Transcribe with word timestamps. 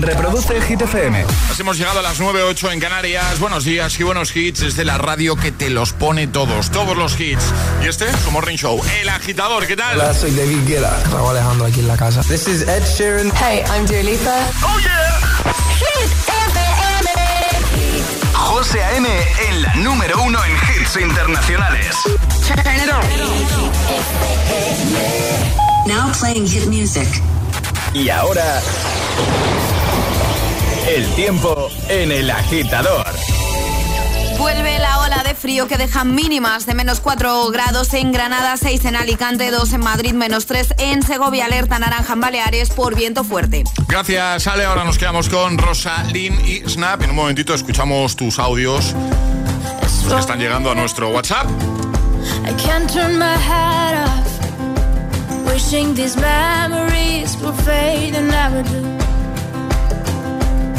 Reproduce 0.00 0.60
Hit 0.60 0.82
FM. 0.82 1.24
Nos 1.48 1.58
hemos 1.60 1.76
llegado 1.76 1.98
a 1.98 2.02
las 2.02 2.20
9.08 2.20 2.72
en 2.72 2.80
Canarias. 2.80 3.38
Buenos 3.40 3.64
días 3.64 3.98
y 3.98 4.02
buenos 4.02 4.34
hits 4.34 4.60
desde 4.60 4.84
la 4.84 4.98
radio 4.98 5.34
que 5.36 5.50
te 5.50 5.70
los 5.70 5.92
pone 5.92 6.26
todos, 6.26 6.70
todos 6.70 6.96
los 6.96 7.18
hits. 7.18 7.42
Y 7.82 7.86
este, 7.88 8.06
su 8.18 8.30
Morning 8.30 8.56
Show, 8.56 8.80
El 9.00 9.08
Agitador, 9.08 9.66
¿qué 9.66 9.76
tal? 9.76 9.98
Hola, 9.98 10.14
soy 10.14 10.30
David 10.32 10.66
Guetta. 10.66 11.02
Raúl 11.12 11.30
Alejandro 11.30 11.66
aquí 11.66 11.80
en 11.80 11.88
la 11.88 11.96
casa. 11.96 12.22
This 12.22 12.46
is 12.46 12.62
Ed 12.62 12.84
Sheeran. 12.84 13.32
Hey, 13.36 13.64
I'm 13.70 13.86
Dua 13.86 14.02
Lipa. 14.02 14.36
¡Oh, 14.62 14.78
yeah! 14.80 15.18
Hit 15.78 16.10
FM. 16.50 17.08
José 18.34 18.82
A.M. 18.84 19.08
en 19.48 19.62
la 19.62 19.74
número 19.76 20.22
uno 20.22 20.38
en 20.44 20.52
hits 20.52 20.96
internacionales. 20.96 21.96
Turn 22.46 22.76
it 22.76 22.90
on. 22.92 23.02
Now 25.86 26.12
playing 26.12 26.46
hit 26.46 26.66
music. 26.66 27.08
Y 27.94 28.10
ahora... 28.10 28.62
El 30.88 31.06
tiempo 31.14 31.68
en 31.90 32.10
el 32.10 32.30
agitador. 32.30 33.04
Vuelve 34.38 34.78
la 34.78 35.00
ola 35.00 35.22
de 35.22 35.34
frío 35.34 35.68
que 35.68 35.76
deja 35.76 36.02
mínimas 36.04 36.64
de 36.64 36.72
menos 36.72 37.00
4 37.00 37.50
grados 37.50 37.92
en 37.92 38.10
Granada, 38.10 38.56
6 38.56 38.86
en 38.86 38.96
Alicante, 38.96 39.50
2 39.50 39.74
en 39.74 39.80
Madrid, 39.80 40.14
menos 40.14 40.46
3 40.46 40.74
en 40.78 41.02
Segovia, 41.02 41.44
alerta 41.44 41.78
naranja 41.78 42.14
en 42.14 42.20
Baleares 42.20 42.70
por 42.70 42.94
viento 42.96 43.22
fuerte. 43.22 43.64
Gracias, 43.86 44.46
Ale. 44.46 44.64
Ahora 44.64 44.84
nos 44.84 44.96
quedamos 44.96 45.28
con 45.28 45.58
Rosa, 45.58 46.04
Lynn 46.04 46.40
y 46.46 46.60
Snap. 46.66 47.02
En 47.02 47.10
un 47.10 47.16
momentito 47.16 47.52
escuchamos 47.52 48.16
tus 48.16 48.38
audios 48.38 48.94
que 50.08 50.18
están 50.18 50.38
llegando 50.38 50.70
a 50.70 50.74
nuestro 50.74 51.10
WhatsApp. 51.10 51.50
I 52.46 52.54
can't 52.62 52.90
turn 52.90 53.18
my 53.18 53.36
head 53.36 54.04
off. 54.06 55.52
Wishing 55.52 55.94
these 55.94 56.16
memories 56.18 57.36
will 57.42 57.52
fade 57.52 58.16
and 58.16 58.30
never 58.30 58.62
do. 58.62 58.97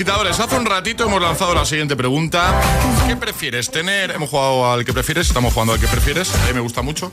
Agitadores, 0.00 0.40
hace 0.40 0.56
un 0.56 0.64
ratito 0.64 1.04
hemos 1.04 1.20
lanzado 1.20 1.54
la 1.54 1.66
siguiente 1.66 1.94
pregunta. 1.94 2.58
¿Qué 3.06 3.16
prefieres? 3.16 3.70
Tener. 3.70 4.10
Hemos 4.12 4.30
jugado 4.30 4.72
al 4.72 4.82
que 4.82 4.94
prefieres, 4.94 5.26
estamos 5.26 5.52
jugando 5.52 5.74
al 5.74 5.78
que 5.80 5.86
prefieres. 5.88 6.34
A 6.34 6.46
mí 6.46 6.54
me 6.54 6.60
gusta 6.60 6.80
mucho. 6.80 7.12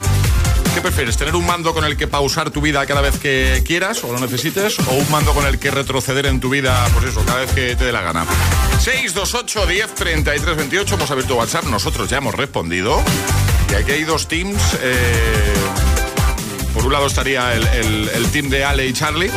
¿Qué 0.73 0.79
prefieres? 0.79 1.17
¿Tener 1.17 1.35
un 1.35 1.45
mando 1.45 1.73
con 1.73 1.83
el 1.83 1.97
que 1.97 2.07
pausar 2.07 2.49
tu 2.49 2.61
vida 2.61 2.85
cada 2.85 3.01
vez 3.01 3.19
que 3.19 3.61
quieras 3.65 4.05
o 4.05 4.13
lo 4.13 4.19
necesites? 4.19 4.79
¿O 4.87 4.91
un 4.93 5.11
mando 5.11 5.33
con 5.33 5.45
el 5.45 5.59
que 5.59 5.69
retroceder 5.69 6.27
en 6.27 6.39
tu 6.39 6.49
vida, 6.49 6.87
pues 6.93 7.07
eso, 7.07 7.25
cada 7.25 7.39
vez 7.41 7.51
que 7.51 7.75
te 7.75 7.83
dé 7.83 7.91
la 7.91 8.01
gana? 8.01 8.25
628 8.79 9.65
10 9.65 9.93
33 9.95 10.55
28. 10.55 10.95
Hemos 10.95 11.11
abierto 11.11 11.35
WhatsApp, 11.35 11.65
nosotros 11.65 12.09
ya 12.09 12.17
hemos 12.19 12.35
respondido. 12.35 13.01
Y 13.69 13.73
aquí 13.75 13.91
hay 13.91 14.03
dos 14.05 14.29
teams. 14.29 14.61
eh, 14.81 15.53
por 16.73 16.85
un 16.85 16.93
lado 16.93 17.07
estaría 17.07 17.53
el, 17.53 17.67
el- 17.67 18.09
el 18.13 18.27
team 18.31 18.47
de 18.49 18.63
Ale 18.63 18.85
y 18.87 18.93
Charlie, 18.93 19.31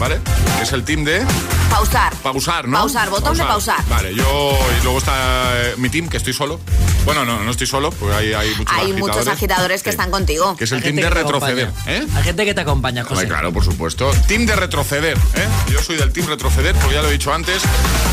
¿vale? 0.00 0.18
Que 0.56 0.64
es 0.64 0.72
el 0.72 0.82
team 0.84 1.04
de 1.04 1.24
Pausar. 1.72 2.14
pausar, 2.16 2.68
¿no? 2.68 2.78
Pausar, 2.78 3.10
botón 3.10 3.36
de 3.36 3.44
pausar. 3.44 3.82
Vale, 3.88 4.14
yo. 4.14 4.58
Y 4.80 4.82
luego 4.84 4.98
está 4.98 5.14
eh, 5.54 5.74
mi 5.78 5.88
team, 5.88 6.08
que 6.08 6.16
estoy 6.18 6.32
solo. 6.32 6.60
Bueno, 7.04 7.24
no, 7.24 7.42
no 7.42 7.50
estoy 7.50 7.66
solo, 7.66 7.90
porque 7.90 8.14
hay, 8.14 8.32
hay 8.34 8.50
muchos 8.50 8.66
Hay 8.74 8.82
agitadores. 8.92 9.00
muchos 9.00 9.26
agitadores 9.28 9.82
que 9.82 9.90
están 9.90 10.10
contigo. 10.10 10.56
Que 10.56 10.64
es 10.64 10.72
el 10.72 10.82
team 10.82 10.96
de 10.96 11.10
retroceder. 11.10 11.70
¿eh? 11.86 12.06
Hay 12.14 12.22
gente 12.22 12.44
que 12.44 12.54
te 12.54 12.60
acompaña, 12.60 13.02
José. 13.02 13.14
Hombre, 13.14 13.28
claro, 13.28 13.52
por 13.52 13.64
supuesto. 13.64 14.10
Team 14.28 14.46
de 14.46 14.54
retroceder, 14.54 15.16
¿eh? 15.34 15.48
Yo 15.70 15.82
soy 15.82 15.96
del 15.96 16.12
team 16.12 16.26
retroceder, 16.28 16.74
porque 16.76 16.94
ya 16.94 17.02
lo 17.02 17.08
he 17.08 17.12
dicho 17.12 17.32
antes. 17.32 17.62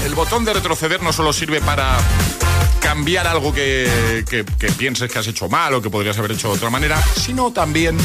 El 0.06 0.16
botón 0.16 0.46
de 0.46 0.54
retroceder 0.54 1.04
no 1.04 1.14
solo 1.14 1.34
sirve 1.34 1.62
para 1.62 1.98
cambiar 2.80 3.28
algo 3.28 3.54
que, 3.54 4.24
que- 4.30 4.46
que 4.46 4.72
pienses 4.72 5.12
que 5.12 5.20
has 5.20 5.28
hecho 5.28 5.50
mal 5.50 5.74
o 5.76 5.82
que 5.82 5.90
podrías 5.90 6.18
haber 6.18 6.32
hecho 6.32 6.48
de 6.50 6.56
otra 6.56 6.70
manera, 6.70 7.00
sino 7.16 7.52
también 7.52 7.98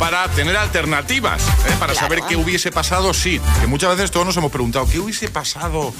para 0.00 0.26
tener 0.28 0.56
alternativas, 0.56 1.42
¿eh? 1.46 1.76
para 1.78 1.94
saber 1.94 2.22
qué 2.26 2.34
hubiese 2.34 2.72
pasado 2.72 3.12
sí. 3.12 3.38
Que 3.60 3.66
muchas 3.66 3.90
veces 3.94 4.10
todos 4.10 4.24
nos 4.24 4.36
hemos 4.38 4.50
preguntado, 4.50 4.86
¿qué 4.90 4.98
hubiese 4.98 5.28
pasado 5.28 5.92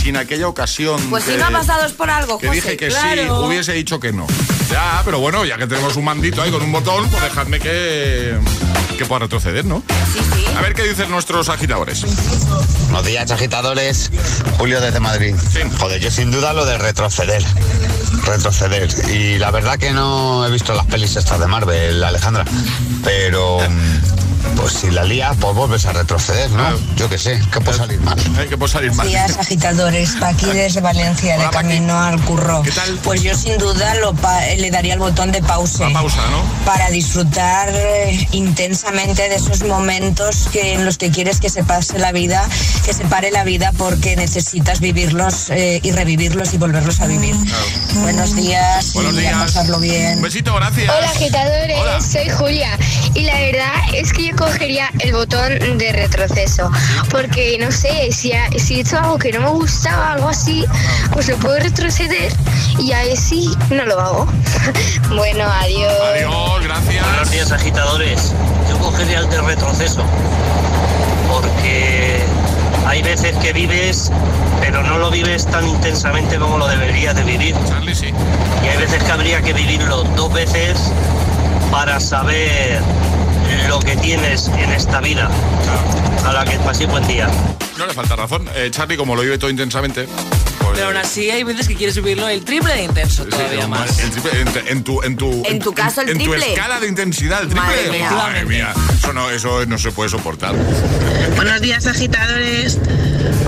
si 0.00 0.10
en 0.10 0.16
aquella 0.16 0.46
ocasión... 0.46 1.00
Pues 1.10 1.24
si 1.24 1.36
no 1.36 1.46
ha 1.46 1.50
pasado 1.50 1.84
es 1.84 1.92
por 1.92 2.08
algo, 2.08 2.38
que 2.38 2.46
José. 2.46 2.60
dije 2.60 2.76
que 2.76 2.92
sí, 2.92 2.96
claro. 2.96 3.40
hubiese 3.40 3.72
dicho 3.72 3.98
que 3.98 4.12
no. 4.12 4.28
Ya, 4.70 5.02
pero 5.04 5.18
bueno, 5.18 5.44
ya 5.44 5.58
que 5.58 5.66
tenemos 5.66 5.96
un 5.96 6.04
mandito 6.04 6.40
ahí 6.40 6.52
con 6.52 6.62
un 6.62 6.70
botón, 6.70 7.08
pues 7.10 7.24
dejadme 7.24 7.58
que, 7.58 8.38
que 9.00 9.06
pueda 9.06 9.20
retroceder, 9.20 9.64
¿no? 9.64 9.82
Sí, 10.12 10.20
sí. 10.20 10.44
A 10.54 10.60
ver 10.60 10.74
qué 10.74 10.82
dicen 10.82 11.10
nuestros 11.10 11.48
agitadores. 11.48 12.04
Buenos 12.82 13.06
días, 13.06 13.30
agitadores. 13.30 14.10
Julio 14.58 14.78
desde 14.78 15.00
Madrid. 15.00 15.34
Sí. 15.50 15.60
Joder, 15.78 16.02
yo 16.02 16.10
sin 16.10 16.30
duda 16.30 16.52
lo 16.52 16.66
de 16.66 16.76
retroceder. 16.76 17.42
retroceder. 18.26 18.90
Y 19.10 19.38
la 19.38 19.50
verdad 19.52 19.78
que 19.78 19.92
no 19.92 20.44
he 20.44 20.50
visto 20.50 20.74
las 20.74 20.84
pelis 20.84 21.16
estas 21.16 21.40
de 21.40 21.46
Marvel, 21.46 22.04
Alejandra, 22.04 22.44
pero 23.02 23.58
mm, 23.60 24.19
pues 24.56 24.72
si 24.74 24.90
la 24.90 25.04
lía, 25.04 25.32
pues 25.40 25.54
vuelves 25.54 25.84
a 25.86 25.92
retroceder, 25.92 26.50
¿no? 26.50 26.64
Yo 26.96 27.08
qué 27.08 27.18
sé, 27.18 27.40
que 27.52 27.60
puede 27.60 27.78
salir 27.78 28.00
mal. 28.00 28.18
Hay 28.38 28.48
que 28.48 28.56
puede 28.56 28.72
salir 28.72 28.92
mal. 28.94 29.06
días, 29.06 29.36
agitadores. 29.38 30.16
Aquí 30.22 30.46
desde 30.46 30.80
Valencia, 30.80 31.36
de 31.38 31.44
Paqui. 31.44 31.56
camino 31.56 31.98
al 31.98 32.20
curro. 32.24 32.62
¿Qué 32.62 32.70
tal? 32.72 32.98
Pues 33.02 33.22
yo 33.22 33.34
sin 33.36 33.58
duda 33.58 33.94
lo 33.96 34.14
pa- 34.14 34.44
le 34.56 34.70
daría 34.70 34.94
el 34.94 35.00
botón 35.00 35.32
de 35.32 35.42
pausa. 35.42 35.88
Pausa, 35.92 36.20
¿no? 36.30 36.42
Para 36.64 36.90
disfrutar 36.90 37.68
eh, 37.72 38.28
intensamente 38.32 39.28
de 39.28 39.34
esos 39.36 39.62
momentos 39.62 40.48
que, 40.52 40.74
en 40.74 40.84
los 40.84 40.98
que 40.98 41.10
quieres 41.10 41.40
que 41.40 41.48
se 41.50 41.64
pase 41.64 41.98
la 41.98 42.12
vida, 42.12 42.48
que 42.84 42.92
se 42.92 43.04
pare 43.04 43.30
la 43.30 43.44
vida 43.44 43.72
porque 43.76 44.16
necesitas 44.16 44.80
vivirlos 44.80 45.50
eh, 45.50 45.80
y 45.82 45.92
revivirlos 45.92 46.52
y 46.54 46.58
volverlos 46.58 47.00
a 47.00 47.06
vivir. 47.06 47.34
Buenos 48.02 48.34
días 48.36 48.92
Buenos 48.92 49.14
y 49.14 49.18
a 49.18 49.20
días. 49.20 49.36
pasarlo 49.38 49.78
bien. 49.80 50.16
Un 50.16 50.22
besito, 50.22 50.54
gracias. 50.54 50.90
Hola 50.96 51.10
agitadores, 51.10 51.78
Hola. 51.78 52.00
soy 52.00 52.28
Julia 52.30 52.78
y 53.14 53.22
la 53.22 53.38
verdad 53.38 53.72
es 53.94 54.12
que 54.12 54.28
yo 54.28 54.29
cogería 54.32 54.90
el 55.00 55.12
botón 55.12 55.78
de 55.78 55.92
retroceso 55.92 56.70
porque 57.10 57.56
no 57.60 57.70
sé, 57.72 58.10
si, 58.12 58.32
ha- 58.32 58.48
si 58.58 58.76
he 58.76 58.80
hecho 58.80 58.98
algo 58.98 59.18
que 59.18 59.32
no 59.32 59.40
me 59.40 59.50
gustaba, 59.50 60.12
algo 60.12 60.28
así, 60.28 60.64
pues 61.12 61.28
lo 61.28 61.36
puedo 61.36 61.58
retroceder 61.58 62.32
y 62.78 62.92
ahí 62.92 63.16
sí 63.16 63.50
no 63.70 63.84
lo 63.84 64.00
hago. 64.00 64.26
bueno, 65.16 65.44
adiós. 65.50 65.92
Adiós, 66.14 66.62
gracias. 66.64 67.04
Buenos 67.06 67.30
días 67.30 67.52
agitadores. 67.52 68.32
Yo 68.68 68.78
cogería 68.78 69.18
el 69.20 69.30
de 69.30 69.40
retroceso 69.42 70.02
porque 71.28 72.20
hay 72.86 73.02
veces 73.02 73.36
que 73.38 73.52
vives 73.52 74.10
pero 74.60 74.82
no 74.82 74.98
lo 74.98 75.10
vives 75.10 75.46
tan 75.46 75.66
intensamente 75.66 76.36
como 76.38 76.58
lo 76.58 76.68
deberías 76.68 77.14
de 77.16 77.22
vivir. 77.24 77.54
Charlie, 77.66 77.94
sí. 77.94 78.12
Y 78.62 78.68
hay 78.68 78.76
veces 78.76 79.02
que 79.02 79.10
habría 79.10 79.40
que 79.40 79.54
vivirlo 79.54 80.02
dos 80.16 80.30
veces 80.34 80.78
para 81.70 81.98
saber 81.98 82.78
lo 83.68 83.78
que 83.80 83.96
tienes 83.96 84.48
en 84.48 84.70
esta 84.72 85.00
vida. 85.00 85.30
A 86.26 86.32
la 86.32 86.44
que 86.44 86.58
pasé 86.58 86.86
buen 86.86 87.06
día. 87.06 87.28
No 87.78 87.86
le 87.86 87.94
falta 87.94 88.16
razón. 88.16 88.48
Eh, 88.54 88.68
Charlie, 88.70 88.96
como 88.96 89.14
lo 89.16 89.22
vive 89.22 89.38
todo 89.38 89.50
intensamente. 89.50 90.06
Pues, 90.60 90.72
Pero 90.74 90.86
aún 90.88 90.96
así 90.96 91.30
hay 91.30 91.42
veces 91.42 91.66
que 91.68 91.74
quieres 91.74 91.96
vivirlo 91.96 92.28
el 92.28 92.44
triple 92.44 92.72
de 92.74 92.84
intenso 92.84 93.24
sí, 93.24 93.30
todavía 93.30 93.66
más. 93.66 93.98
el 93.98 94.10
triple- 94.12 94.40
en, 94.40 94.68
en 94.68 94.84
tu, 94.84 95.02
en, 95.02 95.16
tu, 95.16 95.42
En 95.46 95.58
tu 95.58 95.72
caso, 95.72 96.00
el 96.02 96.10
en 96.10 96.18
tu 96.18 96.24
triple. 96.30 96.52
escala 96.54 96.80
de 96.80 96.86
intensidad, 96.88 97.42
el 97.42 97.48
triple. 97.48 97.66
Madre 97.66 97.90
mía. 97.90 98.10
Madre 98.10 98.44
mía. 98.46 98.74
Eso 98.96 99.12
no, 99.12 99.30
eso 99.30 99.66
no 99.66 99.78
se 99.78 99.90
puede 99.92 100.08
soportar. 100.10 100.54
Buenos 101.36 101.60
días, 101.60 101.86
agitadores. 101.86 102.78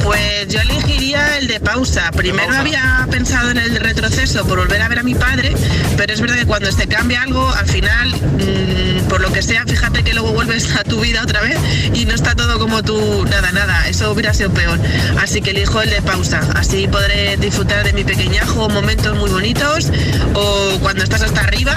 Pues 0.03 0.49
yo 0.49 0.61
elegiría 0.61 1.39
el 1.39 1.47
de 1.47 1.61
pausa. 1.61 2.11
Primero 2.11 2.47
pausa. 2.47 2.61
había 2.61 3.07
pensado 3.11 3.51
en 3.51 3.59
el 3.59 3.75
de 3.75 3.79
retroceso 3.81 4.45
por 4.47 4.59
volver 4.59 4.83
a 4.83 4.89
ver 4.89 4.99
a 4.99 5.03
mi 5.03 5.15
padre, 5.15 5.55
pero 5.97 6.13
es 6.13 6.21
verdad 6.21 6.37
que 6.37 6.47
cuando 6.47 6.73
se 6.73 6.87
cambia 6.89 7.23
algo, 7.23 7.49
al 7.49 7.67
final, 7.69 8.09
mm, 8.11 9.09
por 9.09 9.21
lo 9.21 9.33
que 9.33 9.43
sea, 9.43 9.65
fíjate 9.65 10.03
que 10.03 10.13
luego 10.13 10.33
vuelves 10.33 10.75
a 10.75 10.83
tu 10.85 11.01
vida 11.01 11.23
otra 11.23 11.41
vez 11.43 11.57
y 11.95 12.05
no 12.05 12.15
está 12.15 12.35
todo 12.35 12.59
como 12.59 12.83
tú, 12.83 13.25
nada, 13.31 13.53
nada. 13.53 13.89
Eso 13.89 14.11
hubiera 14.11 14.35
sido 14.35 14.51
peor. 14.51 14.79
Así 15.21 15.41
que 15.41 15.51
elijo 15.51 15.81
el 15.81 15.91
de 15.91 16.03
pausa. 16.03 16.41
Así 16.57 16.89
podré 17.03 17.37
disfrutar 17.37 17.85
de 17.85 17.93
mi 17.93 18.05
pequeñajo, 18.05 18.69
momentos 18.69 19.17
muy 19.17 19.29
bonitos, 19.29 19.91
o 20.35 20.79
cuando 20.81 21.03
estás 21.03 21.23
hasta 21.23 21.41
arriba 21.41 21.75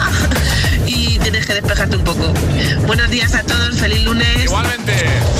y 0.85 1.17
tienes 1.17 1.47
que 1.47 1.55
despejarte 1.55 1.97
un 1.97 2.03
poco. 2.03 2.31
Buenos 2.85 3.09
días 3.09 3.33
a 3.33 3.41
todos, 3.41 3.75
feliz 3.75 4.03
lunes. 4.03 4.43
Igualmente. 4.43 4.93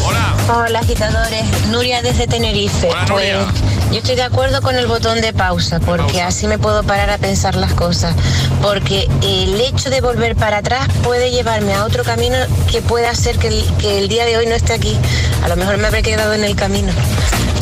Hola. 0.03 0.35
Hola 0.55 0.79
agitadores, 0.79 1.43
Nuria 1.69 2.01
desde 2.01 2.25
Tenerife. 2.25 2.89
Hola, 2.89 3.05
Nuria. 3.05 3.45
Pues 3.45 3.91
yo 3.91 3.97
estoy 3.99 4.15
de 4.15 4.23
acuerdo 4.23 4.59
con 4.63 4.75
el 4.75 4.87
botón 4.87 5.21
de 5.21 5.33
pausa, 5.33 5.79
porque 5.79 6.13
Pausa. 6.13 6.27
así 6.27 6.47
me 6.47 6.57
puedo 6.57 6.81
parar 6.81 7.11
a 7.11 7.19
pensar 7.19 7.53
las 7.53 7.73
cosas. 7.73 8.15
Porque 8.63 9.07
el 9.21 9.61
hecho 9.61 9.91
de 9.91 10.01
volver 10.01 10.35
para 10.35 10.57
atrás 10.57 10.87
puede 11.03 11.29
llevarme 11.29 11.75
a 11.75 11.85
otro 11.85 12.03
camino 12.03 12.37
que 12.71 12.81
pueda 12.81 13.11
hacer 13.11 13.37
que 13.37 13.49
el, 13.49 13.63
que 13.79 13.99
el 13.99 14.07
día 14.07 14.25
de 14.25 14.37
hoy 14.37 14.47
no 14.47 14.55
esté 14.55 14.73
aquí. 14.73 14.97
A 15.43 15.47
lo 15.47 15.55
mejor 15.55 15.77
me 15.77 15.85
habré 15.85 16.01
quedado 16.01 16.33
en 16.33 16.43
el 16.43 16.55
camino. 16.55 16.91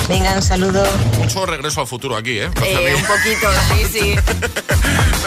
Venga, 0.07 0.33
un 0.35 0.41
saludo. 0.41 0.83
Mucho 1.17 1.45
regreso 1.45 1.81
al 1.81 1.87
futuro 1.87 2.15
aquí, 2.15 2.39
¿eh? 2.39 2.49
Eh, 2.65 2.95
un 2.95 3.05
poquito, 3.05 3.47
sí, 3.69 3.99
sí. 3.99 4.15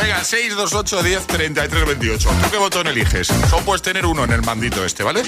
Venga, 0.00 0.22
628 0.22 1.02
10 1.02 1.26
33 1.26 1.86
28. 1.86 2.28
¿Tú 2.42 2.50
qué 2.50 2.58
botón 2.58 2.86
eliges? 2.86 3.28
Solo 3.48 3.62
puedes 3.64 3.82
tener 3.82 4.04
uno 4.04 4.24
en 4.24 4.32
el 4.32 4.42
mandito 4.42 4.84
este, 4.84 5.02
¿vale? 5.02 5.22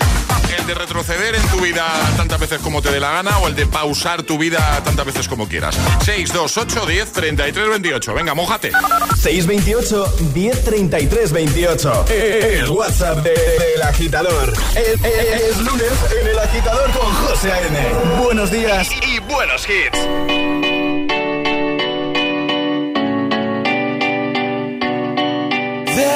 El 0.59 0.67
de 0.67 0.75
retroceder 0.75 1.35
en 1.35 1.43
tu 1.49 1.61
vida 1.61 1.87
tantas 2.17 2.39
veces 2.39 2.59
como 2.61 2.83
te 2.83 2.91
dé 2.91 3.01
la 3.01 3.11
gana 3.13 3.39
o 3.39 3.49
el 3.49 3.55
de 3.55 3.67
pausar 3.67 4.23
tu 4.23 4.37
vida 4.39 4.81
tantas 4.85 5.07
veces 5.07 5.27
como 5.29 5.49
quieras. 5.49 5.75
628 6.05 6.87
10 6.87 7.13
33 7.13 7.69
28. 7.71 8.15
Venga, 8.15 8.35
mójate. 8.35 8.71
628 9.17 10.17
1033 10.35 11.33
28. 11.33 12.05
El 12.09 12.69
WhatsApp 12.71 13.19
de- 13.25 13.31
del 13.31 13.83
agitador. 13.83 14.53
Es, 14.75 15.05
es- 15.05 15.43
es 15.51 15.59
lunes 15.59 15.93
en 16.21 16.27
el 16.29 16.39
agitador 16.39 16.91
con 16.93 17.13
José 17.15 17.53
A.N. 17.53 17.79
Buenos 18.23 18.51
días 18.51 18.89
y 19.07 19.19
buenos 19.21 19.67
hits. 19.69 20.78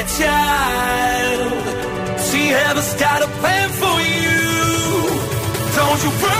You 0.00 0.06
worry, 0.06 0.18
child. 0.18 1.52
See, 2.20 2.48
heaven's 2.48 2.94
got 2.94 3.22
a 3.22 3.26
plan 3.40 3.70
for 3.70 4.00
you. 4.00 4.40
Don't 5.76 6.04
you 6.04 6.39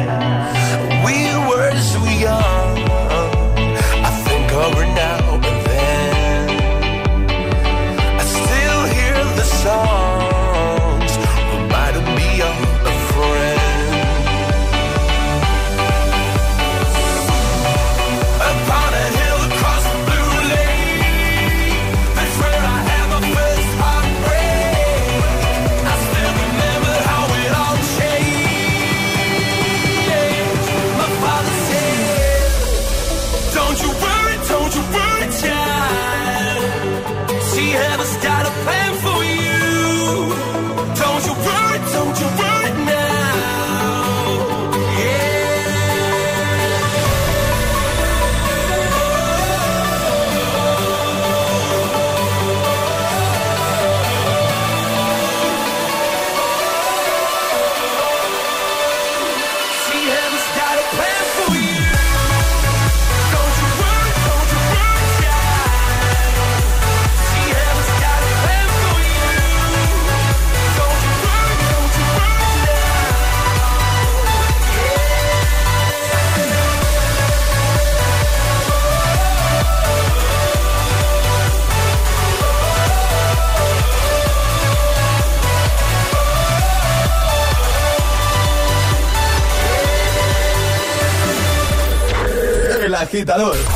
Agitador 93.21 93.70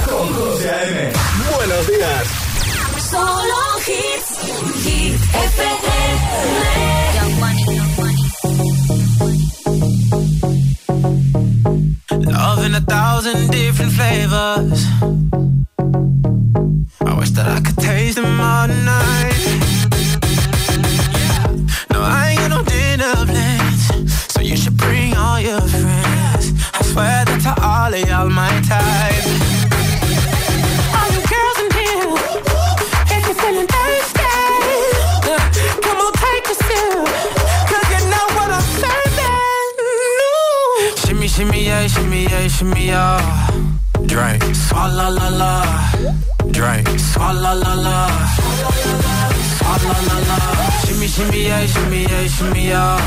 yeah, 42.30 42.48
shimmy, 42.48 42.88
yeah. 42.88 43.50
Drink. 44.06 44.42
Swalla 44.54 45.10
la 45.18 45.30
la. 45.30 45.52
Drink. 46.52 46.88
Swalla 47.12 47.54
la 47.64 47.74
la. 47.86 47.98
Swalla 49.58 49.96
la 50.08 50.18
la. 50.30 50.38
Shimmy, 50.86 51.08
shimmy, 51.08 51.42
yeah, 51.48 51.66
shimmy, 51.66 52.02
yeah, 52.04 52.28
shimmy, 52.28 52.68
yeah. 52.68 53.00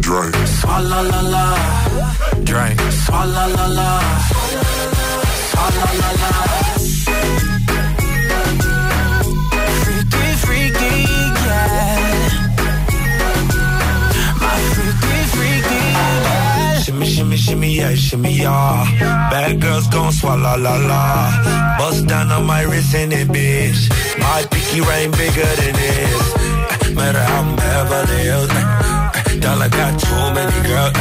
Drink. 0.00 0.34
Swalla 0.58 1.00
la 1.10 1.20
la. 1.34 1.44
Drink. 2.44 2.78
Swalla 3.04 3.44
la 3.56 3.66
la. 3.78 3.90
Swalla 5.50 5.86
la 6.00 6.10
la. 6.20 6.57
Shimmy, 16.98 17.10
shimmy, 17.14 17.36
shimmy, 17.36 17.74
yeah, 17.76 17.94
shimmy, 17.94 18.32
yeah. 18.32 19.30
Bad 19.30 19.60
girls 19.60 19.86
gon' 19.86 20.10
swallow 20.10 20.56
la 20.58 20.74
la. 20.90 21.78
Bust 21.78 22.08
down 22.08 22.32
on 22.32 22.44
my 22.44 22.62
wrist 22.62 22.92
and 22.92 23.12
it, 23.12 23.28
bitch. 23.28 23.88
My 24.18 24.42
pinky 24.50 24.80
ring 24.80 25.12
bigger 25.12 25.46
than 25.62 25.74
this. 25.78 26.34
Uh, 26.34 26.90
Matter 26.98 27.22
how 27.22 27.42
I'm 27.42 27.54
Beverly 27.54 28.18
Hills. 28.26 28.50
uh, 28.50 29.12
uh, 29.14 29.38
Dollar 29.38 29.68
got 29.68 29.94
too 30.00 30.24
many 30.34 30.58
girls. 30.66 30.92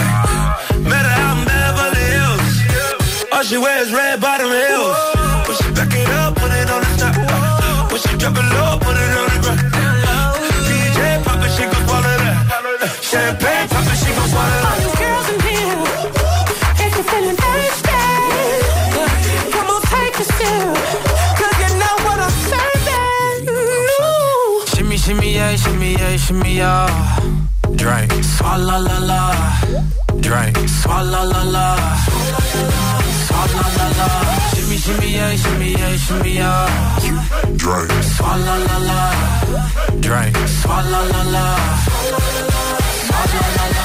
Matter 0.85 1.13
how 1.17 1.33
I'm 1.33 1.45
Beverly 1.49 2.05
Hills. 2.13 3.33
All 3.33 3.41
she 3.41 3.57
wears 3.57 3.91
red 3.91 4.21
bottom 4.21 4.51
heels. 4.53 4.97
When 5.49 5.57
she 5.57 5.71
back 5.73 5.93
it 5.97 6.09
up, 6.21 6.35
put 6.35 6.51
it 6.51 6.69
on 6.69 6.81
the 6.85 6.93
top. 7.01 7.91
When 7.91 7.99
she 7.99 8.13
drop 8.21 8.37
it 8.37 8.45
low, 8.53 8.77
put 8.85 8.93
it 9.01 9.17
on 9.17 9.27
the 9.33 9.39
ground. 9.41 9.65
DJ 10.69 11.23
pop 11.25 11.41
it, 11.41 11.51
she 11.57 11.63
gon' 11.65 11.83
swallow 11.89 12.17
that. 12.21 12.37
Champagne 13.01 13.67
pop 13.73 13.85
it, 13.89 13.97
she 13.97 14.13
gon' 14.13 14.29
swallow 14.29 14.61
that. 14.61 14.96
Yeah, 25.57 25.63
shimmy, 25.63 25.91
yeah, 25.93 26.17
shimmy, 26.17 26.55
yeah. 26.57 27.19
Drink. 27.75 28.11
Swalla 28.23 28.77
la 28.79 28.97
la. 29.09 29.21
Drink. 30.19 30.57
Swalla 30.67 31.23
la 31.31 31.43
la. 31.43 31.77
Swalla 33.27 33.65
la 33.77 33.87
la. 33.97 34.07
Shimmy, 34.53 34.77
shimmy, 34.77 35.09
yeah, 35.13 35.35
shimmy, 35.35 35.71
yeah, 35.71 35.97
shimmy, 35.97 36.33
yeah. 36.35 36.99
Drink. 37.55 37.91
Swalla 38.15 38.55
la 38.67 38.77
la. 38.89 39.01
Drink. 39.99 40.35
Swalla 40.61 41.01
la 41.11 41.21
la. 41.33 41.45
Swalla 43.07 43.41
la 43.57 43.65
la. 43.71 43.76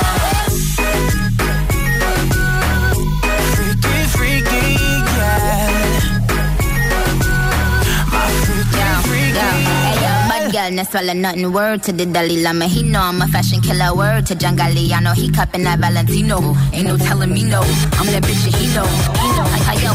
Girl, 10.63 10.77
no 10.77 10.85
swallow 10.85 11.13
nothing. 11.13 11.53
Word 11.53 11.83
to 11.85 11.93
the 11.93 12.07
Dalai 12.07 12.43
Lama. 12.43 12.67
He 12.67 12.83
know 12.83 13.01
I'm 13.01 13.21
a 13.23 13.27
fashion 13.29 13.61
killer. 13.61 13.95
Word 13.95 14.27
to 14.27 14.35
John 14.35 14.57
Galliano. 14.57 15.15
He 15.15 15.31
cupping 15.31 15.65
that 15.65 15.79
Valentino. 15.79 16.39
Ain't 16.73 16.87
no 16.87 16.97
telling 16.97 17.33
me 17.33 17.45
no. 17.45 17.61
I'm 17.99 18.07
that 18.13 18.23
bitch 18.23 18.43
that 18.45 18.55
he 18.55 18.67
know. 18.75 18.87
He 19.23 19.29
know. 19.37 19.52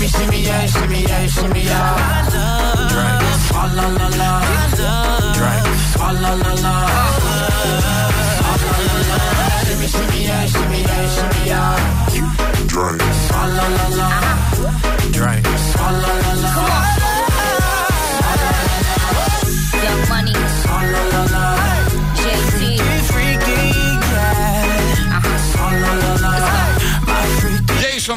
Shimmy, 0.00 0.08
shimmy, 0.08 0.40
yeah, 0.46 0.64
shimmy, 0.64 1.02
yeah, 1.02 1.26
shimmy, 1.26 1.60
yeah. 1.60 2.24
Drink. 2.88 3.20
Swalla 3.48 3.86
la 3.98 4.08
la. 4.16 4.30
Drink. 5.36 5.66
Swalla 5.92 6.30
la 6.40 6.52
la. 6.64 6.74
Swalla 8.40 8.72
la 8.86 9.00
la. 9.10 9.18
Shimmy, 9.66 9.86
shimmy, 9.86 10.24
yeah, 10.24 10.46
shimmy, 10.46 10.80
yeah, 10.80 11.08
shimmy, 11.14 11.40
yeah. 11.44 11.76
Drink. 12.66 13.02
Swalla 13.28 13.66
la 13.76 13.86
la. 13.98 14.08
Drink. 14.54 14.89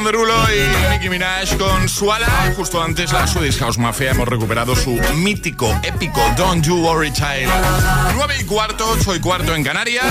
Jason 0.04 0.12
Derulo 0.12 0.36
y 0.52 0.92
Nicki 0.92 1.10
Minaj 1.10 1.58
con 1.58 1.88
Suala. 1.88 2.28
Justo 2.58 2.84
antes 2.84 3.14
la 3.14 3.26
Swedish 3.26 3.58
House 3.60 3.78
Mafia 3.78 4.12
hemos 4.12 4.28
recuperado 4.28 4.76
su 4.76 5.00
mítico, 5.16 5.80
épico 5.84 6.22
Don't 6.36 6.66
You 6.66 6.76
Worry 6.78 7.12
Child. 7.14 7.50
9 8.16 8.36
y 8.42 8.44
cuarto, 8.44 8.86
8 9.00 9.16
y 9.16 9.20
cuarto 9.20 9.56
en 9.56 9.64
Canarias. 9.64 10.06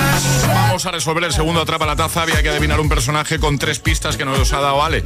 Vamos 0.47 0.87
a 0.87 0.93
resolver 0.93 1.25
el 1.25 1.33
segundo 1.33 1.61
Atrapa 1.61 1.85
la 1.85 1.97
Taza. 1.97 2.23
Había 2.23 2.43
que 2.43 2.49
adivinar 2.49 2.81
un 2.81 2.89
personaje 2.89 3.39
con 3.39 3.59
tres 3.59 3.81
pistas 3.81 4.17
que 4.17 4.25
nos 4.25 4.53
ha 4.53 4.61
dado 4.61 4.83
Ale. 4.83 5.05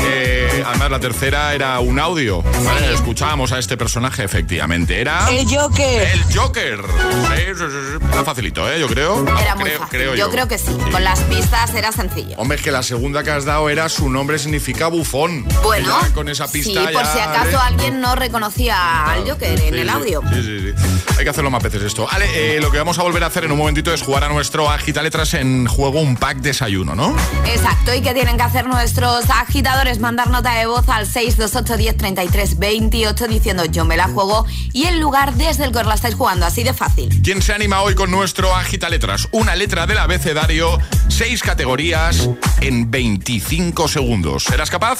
Eh, 0.00 0.62
además, 0.66 0.90
la 0.90 1.00
tercera 1.00 1.54
era 1.54 1.78
un 1.80 1.98
audio. 1.98 2.42
¿vale? 2.42 2.92
Escuchábamos 2.92 3.52
a 3.52 3.58
este 3.58 3.76
personaje, 3.76 4.24
efectivamente. 4.24 5.00
Era... 5.00 5.28
El 5.30 5.46
Joker. 5.46 6.02
El 6.02 6.36
Joker. 6.36 6.80
Sí, 6.82 7.42
sí, 7.56 7.64
sí, 7.70 7.98
sí. 7.98 8.06
Era 8.12 8.24
facilito, 8.24 8.70
¿eh? 8.70 8.80
Yo 8.80 8.88
creo. 8.88 9.24
Era 9.38 9.54
muy 9.54 9.64
creo, 9.64 9.78
fácil. 9.78 9.98
creo 9.98 10.14
yo. 10.14 10.26
yo. 10.26 10.30
creo 10.30 10.48
que 10.48 10.58
sí. 10.58 10.76
Con 10.90 11.02
las 11.02 11.20
pistas 11.20 11.74
era 11.74 11.92
sencillo. 11.92 12.36
Hombre, 12.36 12.58
es 12.58 12.62
que 12.62 12.70
la 12.70 12.82
segunda 12.82 13.22
que 13.22 13.30
has 13.30 13.44
dado 13.44 13.70
era 13.70 13.88
su 13.88 14.10
nombre 14.10 14.17
significa 14.38 14.88
bufón. 14.88 15.46
Bueno, 15.62 15.96
ya 16.02 16.12
con 16.12 16.28
esa 16.28 16.50
pista 16.50 16.80
sí, 16.86 16.92
por 16.92 17.04
ya, 17.04 17.12
si 17.12 17.18
acaso 17.18 17.60
alguien 17.60 18.00
no 18.00 18.14
reconocía 18.14 19.04
al 19.04 19.28
Joker 19.28 19.58
en 19.60 19.74
Sí, 19.74 19.80
el 19.80 19.88
audio. 19.88 20.22
Sí, 20.32 20.42
sí, 20.42 20.60
sí. 20.60 21.04
Hay 21.18 21.24
que 21.24 21.30
hacerlo 21.30 21.50
más 21.50 21.62
veces 21.62 21.82
esto. 21.82 22.06
Vale, 22.10 22.56
eh, 22.56 22.60
lo 22.60 22.70
que 22.70 22.78
vamos 22.78 22.98
a 22.98 23.02
volver 23.02 23.22
a 23.24 23.26
hacer 23.26 23.44
en 23.44 23.52
un 23.52 23.58
momentito 23.58 23.92
es 23.92 24.02
jugar 24.02 24.24
a 24.24 24.28
nuestro 24.28 24.70
Agita 24.70 25.02
Letras 25.02 25.34
en 25.34 25.66
juego 25.66 26.00
un 26.00 26.16
pack 26.16 26.38
desayuno, 26.38 26.94
¿no? 26.94 27.14
Exacto, 27.44 27.94
y 27.94 28.00
que 28.00 28.12
tienen 28.14 28.36
que 28.36 28.42
hacer 28.42 28.66
nuestros 28.66 29.28
agitadores, 29.30 29.98
mandar 30.00 30.30
nota 30.30 30.54
de 30.54 30.66
voz 30.66 30.88
al 30.88 31.06
628 31.06 31.76
10 31.76 31.96
33 31.96 32.58
28 32.58 33.28
diciendo 33.28 33.64
yo 33.66 33.84
me 33.84 33.96
la 33.96 34.08
juego 34.08 34.46
y 34.72 34.86
el 34.86 35.00
lugar 35.00 35.34
desde 35.34 35.64
el 35.64 35.72
que 35.72 35.82
la 35.84 35.94
estáis 35.94 36.14
jugando, 36.14 36.46
así 36.46 36.64
de 36.64 36.74
fácil. 36.74 37.08
¿Quién 37.22 37.40
se 37.42 37.52
anima 37.52 37.82
hoy 37.82 37.94
con 37.94 38.10
nuestro 38.10 38.54
Agita 38.54 38.88
Letras? 38.88 39.28
Una 39.32 39.54
letra 39.54 39.86
del 39.86 39.98
abecedario, 39.98 40.78
seis 41.08 41.42
categorías 41.42 42.28
en 42.60 42.90
25 42.90 43.88
segundos. 43.88 44.07
¿Serás 44.44 44.70
capaz? 44.70 44.98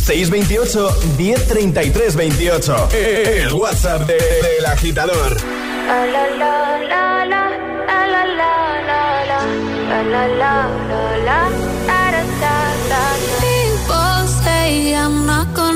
628 0.00 0.88
1033 1.16 2.16
28. 2.16 2.88
El 2.92 3.52
WhatsApp 3.52 4.02
de- 4.04 4.14
del 4.16 4.66
agitador. 4.66 5.36
People 13.40 14.26
say 14.42 14.94
I'm 14.94 15.24
not 15.26 15.37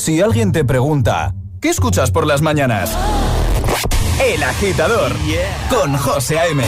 Si 0.00 0.18
alguien 0.22 0.50
te 0.50 0.64
pregunta, 0.64 1.34
¿qué 1.60 1.68
escuchas 1.68 2.10
por 2.10 2.26
las 2.26 2.40
mañanas? 2.40 2.96
El 4.24 4.42
agitador 4.42 5.12
con 5.68 5.94
José 5.94 6.38
A.M. 6.38 6.64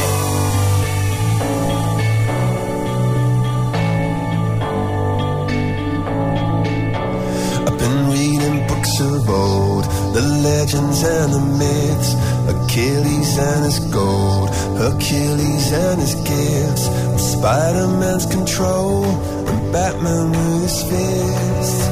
The 10.12 10.21
legends 10.21 11.03
and 11.03 11.33
the 11.33 11.40
myths, 11.57 12.14
Achilles 12.53 13.38
and 13.38 13.64
his 13.64 13.79
gold, 13.90 14.51
Hercules 14.77 15.73
and 15.73 16.03
his 16.03 16.14
gifts, 16.16 17.33
Spider-Man's 17.33 18.27
control, 18.27 19.07
and 19.07 19.73
Batman 19.73 20.33
with 20.33 20.64
his 20.64 20.83
fists. 20.83 21.91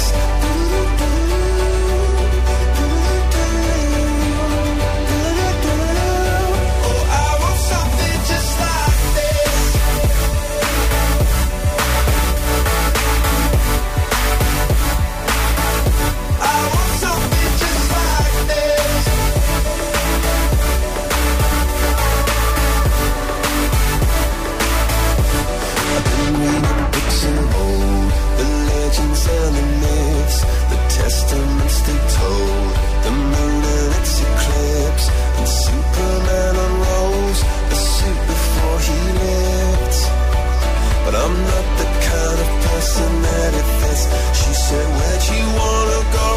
podcast. 0.00 0.69
where'd 44.76 45.24
you 45.34 45.44
wanna 45.60 46.00
go? 46.20 46.30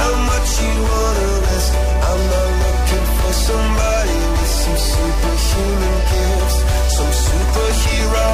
How 0.00 0.14
much 0.30 0.48
you 0.62 0.72
wanna 0.90 1.28
risk? 1.46 1.72
I'm 2.08 2.22
not 2.32 2.50
looking 2.62 3.06
for 3.18 3.32
somebody 3.48 4.18
with 4.38 4.52
some 4.62 4.78
superhuman 4.92 5.96
gifts, 6.12 6.58
some 6.96 7.12
superhero, 7.26 8.30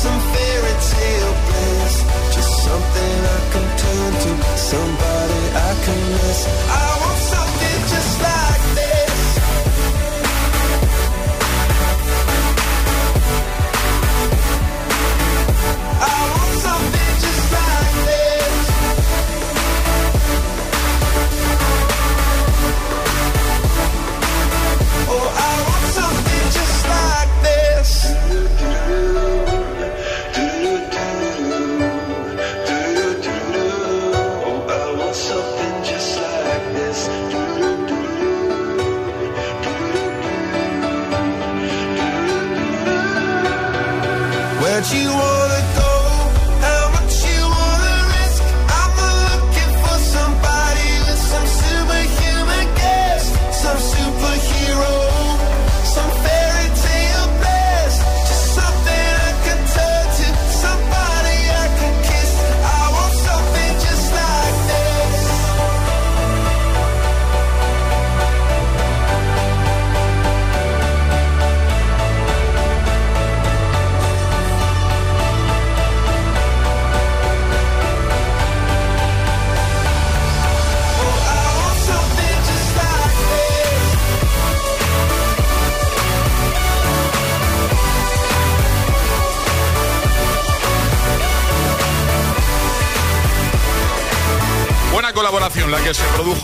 some 0.00 0.18
fairy 0.32 0.74
tale 0.92 1.34
bliss, 1.46 1.94
just 2.34 2.52
something 2.64 3.14
I 3.36 3.40
can 3.52 3.66
turn 3.82 4.12
to. 4.24 4.32
Some 4.70 4.99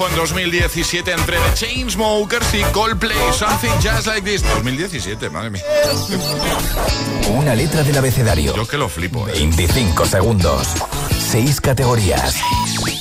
en 0.08 0.16
2017 0.16 1.12
entre 1.12 1.36
The 1.36 1.54
Chainsmokers 1.54 2.54
y 2.54 2.62
Coldplay. 2.72 3.16
Something 3.32 3.70
Just 3.82 4.06
Like 4.06 4.22
This. 4.22 4.42
2017, 4.42 5.30
madre 5.30 5.50
mía. 5.50 5.62
Una 7.30 7.54
letra 7.54 7.82
del 7.82 7.96
abecedario. 7.96 8.54
Yo 8.54 8.66
que 8.66 8.76
lo 8.76 8.88
flipo. 8.88 9.26
¿eh? 9.28 9.32
25 9.32 10.06
segundos. 10.06 10.68
6 11.30 11.60
categorías. 11.60 12.36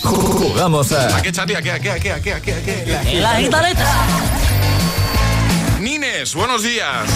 Jugamos 0.04 0.92
a. 0.92 1.18
¿A 1.18 1.22
qué, 1.22 1.32
Charlie? 1.32 1.56
¿A 1.56 1.62
qué? 1.62 1.72
¿A 1.72 1.80
qué? 1.80 1.92
¿A 1.92 2.00
qué? 2.00 2.12
¿A 2.14 2.22
qué? 2.22 2.34
¿A 2.34 2.42
qué? 2.42 2.54
¿A 2.54 2.62
qué? 2.62 3.12
En 3.12 3.22
la 3.22 3.36
gita 3.36 3.62
letra. 3.62 3.94
Nines, 5.80 6.34
buenos 6.34 6.64
días. 6.64 7.08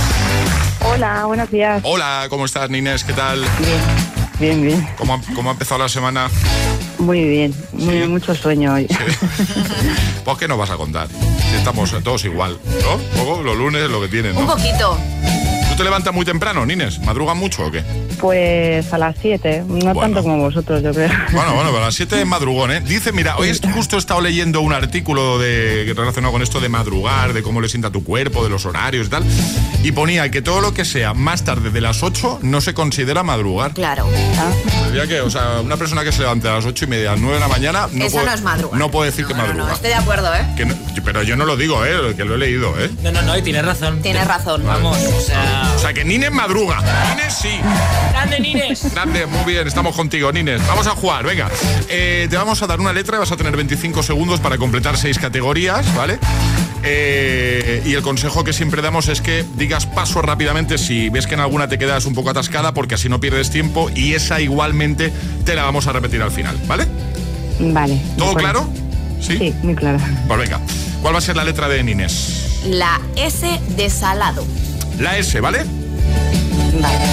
Hola, 0.81 1.25
buenos 1.25 1.49
días. 1.49 1.81
Hola, 1.83 2.27
¿cómo 2.29 2.45
estás, 2.45 2.69
Nines? 2.69 3.03
¿Qué 3.03 3.13
tal? 3.13 3.43
Bien, 4.39 4.61
bien. 4.61 4.87
¿Cómo 4.97 5.15
ha, 5.15 5.21
cómo 5.35 5.49
ha 5.49 5.53
empezado 5.53 5.79
la 5.81 5.89
semana? 5.89 6.29
Muy 6.99 7.23
bien. 7.23 7.53
Muy, 7.73 8.07
Mucho 8.07 8.35
sueño 8.35 8.73
hoy. 8.73 8.87
Pues, 10.25 10.37
¿qué 10.37 10.47
nos 10.47 10.59
vas 10.59 10.69
a 10.69 10.75
contar? 10.77 11.07
Si 11.07 11.55
estamos 11.55 11.91
todos 12.03 12.23
igual, 12.25 12.55
¿no? 12.83 12.95
Un 13.21 13.25
poco 13.27 13.41
los 13.41 13.57
lunes 13.57 13.89
lo 13.89 13.99
que 14.01 14.09
tienen, 14.09 14.37
Un 14.37 14.45
¿no? 14.45 14.55
poquito. 14.55 14.95
¿Tú 15.71 15.75
te 15.75 15.83
levantas 15.83 16.13
muy 16.13 16.23
temprano, 16.23 16.65
Nines? 16.67 16.99
¿Madrugan 16.99 17.37
mucho 17.37 17.65
o 17.65 17.71
qué? 17.71 17.83
Pues 18.19 18.91
a 18.93 18.97
las 18.97 19.15
7, 19.21 19.63
no 19.67 19.95
tanto 19.95 20.21
como 20.23 20.37
vosotros, 20.39 20.83
yo 20.83 20.91
creo. 20.91 21.09
Bueno, 21.31 21.53
bueno, 21.53 21.75
a 21.77 21.81
las 21.81 21.95
7 21.95 22.19
es 22.21 22.27
madrugón, 22.27 22.71
¿eh? 22.71 22.81
Dice, 22.81 23.11
mira, 23.11 23.37
hoy 23.37 23.51
justo 23.73 23.95
he 23.95 23.99
estado 23.99 24.21
leyendo 24.21 24.61
un 24.61 24.73
artículo 24.73 25.39
de, 25.39 25.93
relacionado 25.95 26.31
con 26.33 26.41
esto 26.41 26.59
de 26.59 26.69
madrugar, 26.69 27.33
de 27.33 27.41
cómo 27.43 27.61
le 27.61 27.69
sienta 27.69 27.91
tu 27.91 28.03
cuerpo, 28.03 28.43
de 28.43 28.49
los 28.49 28.65
horarios 28.65 29.07
y 29.07 29.09
tal, 29.09 29.23
y 29.83 29.91
ponía 29.91 30.29
que 30.31 30.41
todo 30.41 30.61
lo 30.61 30.73
que 30.73 30.85
sea 30.85 31.13
más 31.13 31.43
tarde 31.43 31.69
de 31.69 31.81
las 31.81 32.03
8 32.03 32.39
no 32.41 32.61
se 32.61 32.73
considera 32.73 33.23
madrugar. 33.23 33.73
Claro. 33.73 34.05
Decía 34.91 35.07
que, 35.07 35.21
o 35.21 35.29
sea, 35.29 35.61
una 35.61 35.77
persona 35.77 36.03
que 36.03 36.11
se 36.11 36.21
levante 36.21 36.47
a 36.49 36.53
las 36.55 36.65
8 36.65 36.85
y 36.85 36.87
media, 36.87 37.09
a 37.09 37.13
las 37.13 37.21
9 37.21 37.35
de 37.35 37.39
la 37.41 37.47
mañana, 37.47 37.87
no, 37.91 38.05
Eso 38.05 38.15
puede, 38.17 38.25
no 38.27 38.33
es 38.33 38.41
madrugar. 38.41 38.79
no 38.79 38.91
puede 38.91 39.11
decir 39.11 39.25
que 39.25 39.33
madruga. 39.33 39.65
No, 39.67 39.73
estoy 39.73 39.89
de 39.89 39.95
acuerdo, 39.95 40.33
¿eh? 40.35 40.45
Que 40.57 40.65
no- 40.65 40.75
pero 41.05 41.23
yo 41.23 41.35
no 41.35 41.45
lo 41.45 41.55
digo, 41.57 41.85
¿eh? 41.85 42.13
Que 42.15 42.25
lo 42.25 42.35
he 42.35 42.37
leído, 42.37 42.77
¿eh? 42.79 42.89
No, 43.01 43.11
no, 43.11 43.21
no, 43.21 43.37
y 43.37 43.41
tienes 43.41 43.65
razón. 43.65 44.01
Tienes 44.01 44.27
razón. 44.27 44.63
Vamos, 44.65 44.97
o 44.97 45.21
sea. 45.21 45.71
O 45.75 45.79
sea, 45.79 45.93
que 45.93 46.03
Nines 46.03 46.31
madruga. 46.31 46.81
Nines 47.15 47.33
sí. 47.33 47.59
Grande, 48.11 48.39
Nines. 48.39 48.93
Grande, 48.93 49.25
muy 49.25 49.53
bien, 49.53 49.67
estamos 49.67 49.95
contigo, 49.95 50.31
Nines. 50.31 50.65
Vamos 50.67 50.87
a 50.87 50.91
jugar, 50.91 51.25
venga. 51.25 51.49
Eh, 51.89 52.27
te 52.29 52.37
vamos 52.37 52.61
a 52.61 52.67
dar 52.67 52.79
una 52.79 52.93
letra 52.93 53.17
y 53.17 53.19
vas 53.19 53.31
a 53.31 53.37
tener 53.37 53.55
25 53.55 54.03
segundos 54.03 54.39
para 54.39 54.57
completar 54.57 54.97
seis 54.97 55.17
categorías, 55.19 55.93
¿vale? 55.95 56.19
Eh, 56.83 57.83
y 57.85 57.93
el 57.93 58.01
consejo 58.01 58.43
que 58.43 58.53
siempre 58.53 58.81
damos 58.81 59.07
es 59.09 59.21
que 59.21 59.45
digas 59.55 59.85
paso 59.85 60.21
rápidamente 60.21 60.77
si 60.77 61.09
ves 61.09 61.27
que 61.27 61.33
en 61.33 61.41
alguna 61.41 61.67
te 61.67 61.77
quedas 61.77 62.05
un 62.05 62.13
poco 62.13 62.29
atascada, 62.29 62.73
porque 62.73 62.95
así 62.95 63.09
no 63.09 63.19
pierdes 63.19 63.49
tiempo 63.49 63.89
y 63.93 64.13
esa 64.13 64.39
igualmente 64.39 65.11
te 65.45 65.55
la 65.55 65.63
vamos 65.63 65.87
a 65.87 65.93
repetir 65.93 66.21
al 66.21 66.31
final, 66.31 66.57
¿vale? 66.67 66.87
Vale. 67.59 67.99
¿Todo 68.17 68.33
claro? 68.35 68.69
Sí. 69.19 69.37
Sí, 69.37 69.55
muy 69.63 69.75
claro. 69.75 69.99
Pues 70.27 70.39
venga, 70.39 70.59
¿cuál 71.01 71.13
va 71.13 71.17
a 71.19 71.21
ser 71.21 71.35
la 71.35 71.43
letra 71.43 71.67
de 71.67 71.83
Nines? 71.83 72.61
La 72.65 72.99
S 73.15 73.59
de 73.75 73.89
salado. 73.89 74.45
La 74.97 75.17
S, 75.17 75.39
¿vale? 75.41 75.65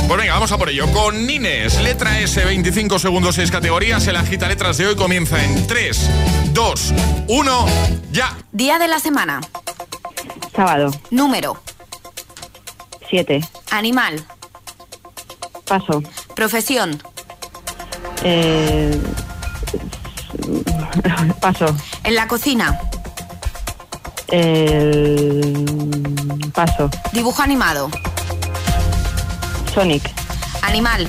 Pues 0.06 0.20
venga, 0.20 0.34
vamos 0.34 0.52
a 0.52 0.58
por 0.58 0.68
ello. 0.68 0.86
Con 0.92 1.26
Nines, 1.26 1.80
letra 1.80 2.20
S, 2.20 2.44
25 2.44 2.98
segundos, 2.98 3.34
6 3.34 3.50
categorías. 3.50 4.06
El 4.06 4.16
agita 4.16 4.48
letras 4.48 4.78
de 4.78 4.86
hoy 4.86 4.96
comienza 4.96 5.42
en 5.42 5.66
3, 5.66 6.10
2, 6.52 6.94
1, 7.28 7.66
ya. 8.12 8.36
Día 8.52 8.78
de 8.78 8.88
la 8.88 9.00
semana. 9.00 9.40
Sábado, 10.54 10.90
Número. 11.10 11.60
7. 13.10 13.40
Animal. 13.70 14.24
Paso. 15.66 16.02
Profesión. 16.34 17.02
Eh, 18.22 18.98
paso. 21.40 21.76
En 22.04 22.14
la 22.14 22.28
cocina. 22.28 22.80
El, 24.28 25.54
paso. 26.54 26.90
Dibujo 27.12 27.42
animado. 27.42 27.90
Sonic. 29.76 30.10
Animal. 30.62 31.06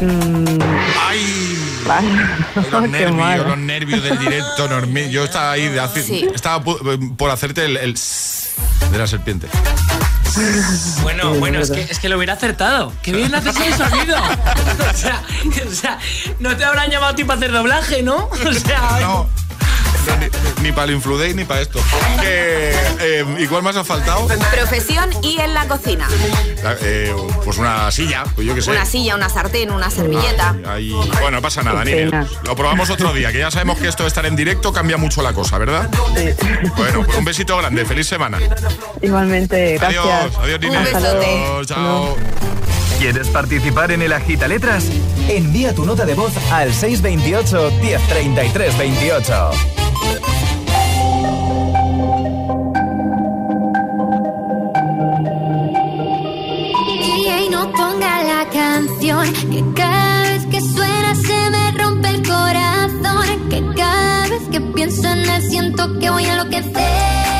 Mm, 0.00 0.58
¡Ay! 0.98 1.58
Los 2.72 2.82
nervios, 2.88 3.12
malo. 3.12 3.48
los 3.48 3.58
nervios 3.58 4.02
del 4.02 4.18
directo. 4.18 4.66
normi- 4.66 5.10
Yo 5.10 5.24
estaba 5.24 5.52
ahí, 5.52 5.68
de 5.68 5.78
hace- 5.78 6.02
Sí. 6.02 6.26
estaba 6.34 6.64
pu- 6.64 7.16
por 7.18 7.30
hacerte 7.30 7.66
el, 7.66 7.76
el 7.76 7.98
de 8.92 8.96
la 8.98 9.06
serpiente. 9.06 9.46
Bueno, 11.02 11.34
Sí, 11.34 11.38
bueno, 11.38 11.58
es 11.58 11.68
es 11.68 11.76
que, 11.76 11.92
es 11.92 11.98
que 11.98 12.08
lo 12.08 12.16
hubiera 12.16 12.32
acertado. 12.32 12.94
Qué 13.02 13.12
bien 13.12 13.34
haces 13.34 13.54
el 13.60 13.74
sonido. 13.74 14.16
o, 14.90 14.96
sea, 14.96 15.22
o 15.70 15.74
sea, 15.74 15.98
no 16.38 16.56
te 16.56 16.64
habrán 16.64 16.88
llamado 16.90 17.12
a 17.12 17.14
ti 17.14 17.24
para 17.24 17.36
hacer 17.36 17.52
doblaje, 17.52 18.02
¿no? 18.02 18.26
O 18.30 18.52
sea, 18.54 19.00
No, 19.02 19.28
no, 20.10 20.16
ni, 20.18 20.62
ni 20.62 20.72
para 20.72 20.86
el 20.86 20.96
Influday 20.96 21.34
ni 21.34 21.44
para 21.44 21.60
esto. 21.60 21.80
Que, 22.20 22.72
eh, 23.00 23.24
¿Y 23.38 23.46
cuál 23.46 23.62
más 23.62 23.76
ha 23.76 23.84
faltado? 23.84 24.26
Profesión 24.52 25.10
y 25.22 25.40
en 25.40 25.54
la 25.54 25.66
cocina. 25.66 26.08
La- 26.62 26.76
eh, 26.82 27.14
pues 27.44 27.58
una 27.58 27.90
silla, 27.90 28.24
pues 28.34 28.46
yo 28.46 28.54
qué 28.54 28.62
sé. 28.62 28.70
Una 28.70 28.84
silla, 28.84 29.14
una 29.14 29.28
sartén, 29.28 29.70
una 29.70 29.90
servilleta. 29.90 30.54
Bueno, 31.20 31.30
no 31.32 31.42
pasa 31.42 31.62
nada, 31.62 31.82
pena. 31.84 32.26
Lo 32.44 32.54
probamos 32.56 32.90
otro 32.90 33.12
día, 33.12 33.32
que 33.32 33.38
ya 33.38 33.50
sabemos 33.50 33.78
que 33.78 33.88
esto 33.88 34.02
de 34.04 34.08
estar 34.08 34.26
en 34.26 34.36
directo 34.36 34.72
cambia 34.72 34.96
mucho 34.96 35.22
la 35.22 35.32
cosa, 35.32 35.58
¿verdad? 35.58 35.88
Bueno, 36.76 37.02
pues 37.04 37.16
un 37.18 37.24
besito 37.24 37.56
grande, 37.56 37.84
feliz 37.84 38.06
semana. 38.06 38.38
Igualmente, 39.02 39.78
gracias. 39.78 40.04
Adiós, 40.04 40.36
adiós, 40.42 40.60
Nines. 40.60 40.78
Un 40.78 40.84
besote. 40.84 41.26
Adiós, 41.26 41.66
chao. 41.66 42.16
¿Quieres 43.00 43.30
participar 43.30 43.92
en 43.92 44.02
el 44.02 44.12
Agita 44.12 44.46
Letras? 44.46 44.84
Envía 45.26 45.74
tu 45.74 45.86
nota 45.86 46.04
de 46.04 46.12
voz 46.12 46.34
al 46.52 46.74
628 46.74 47.70
1033 47.80 48.78
28. 48.78 49.50
DJ 57.00 57.50
no 57.50 57.72
ponga 57.72 58.22
la 58.22 58.46
canción 58.50 59.32
que 59.50 59.64
cada 59.74 60.22
vez 60.24 60.46
que 60.50 60.60
suena 60.60 61.14
se 61.14 61.50
me 61.50 61.70
rompe 61.82 62.08
el 62.08 62.22
corazón 62.22 63.48
que 63.48 63.64
cada 63.76 64.28
vez 64.28 64.42
que 64.52 64.60
pienso 64.60 65.08
en 65.08 65.20
él 65.20 65.42
siento 65.42 65.98
que 65.98 66.10
voy 66.10 66.26
a 66.26 66.32
enloquecer 66.34 67.39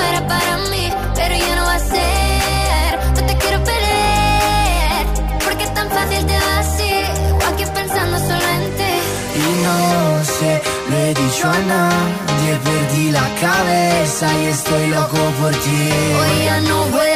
era 0.00 0.26
para 0.26 0.56
mí 0.70 0.92
pero 1.14 1.34
ya 1.34 1.56
no 1.56 1.64
va 1.64 1.74
a 1.74 1.78
ser. 1.78 2.98
No 3.16 3.26
te 3.26 3.36
quiero 3.38 3.58
perder 3.64 5.06
porque 5.44 5.64
es 5.64 5.74
tan 5.74 5.88
fácil 5.90 6.26
te 6.26 6.36
así 6.36 6.92
o 7.32 7.46
aquí 7.50 7.64
pensando 7.74 8.18
solo 8.18 8.46
en 8.56 8.64
ti. 8.78 8.94
Y 9.44 9.46
no 9.64 10.24
sé, 10.24 10.62
lo 10.90 10.96
he 10.96 11.14
dicho 11.14 11.48
a 11.48 11.58
nadie, 11.74 12.50
perdí 12.64 13.10
la 13.10 13.28
cabeza 13.40 14.26
y 14.42 14.46
estoy 14.46 14.86
loco 14.88 15.18
por 15.40 15.52
ti. 15.52 15.82
Hoy 16.20 16.44
ya 16.44 16.60
no 16.60 16.84
vuelan 16.84 17.15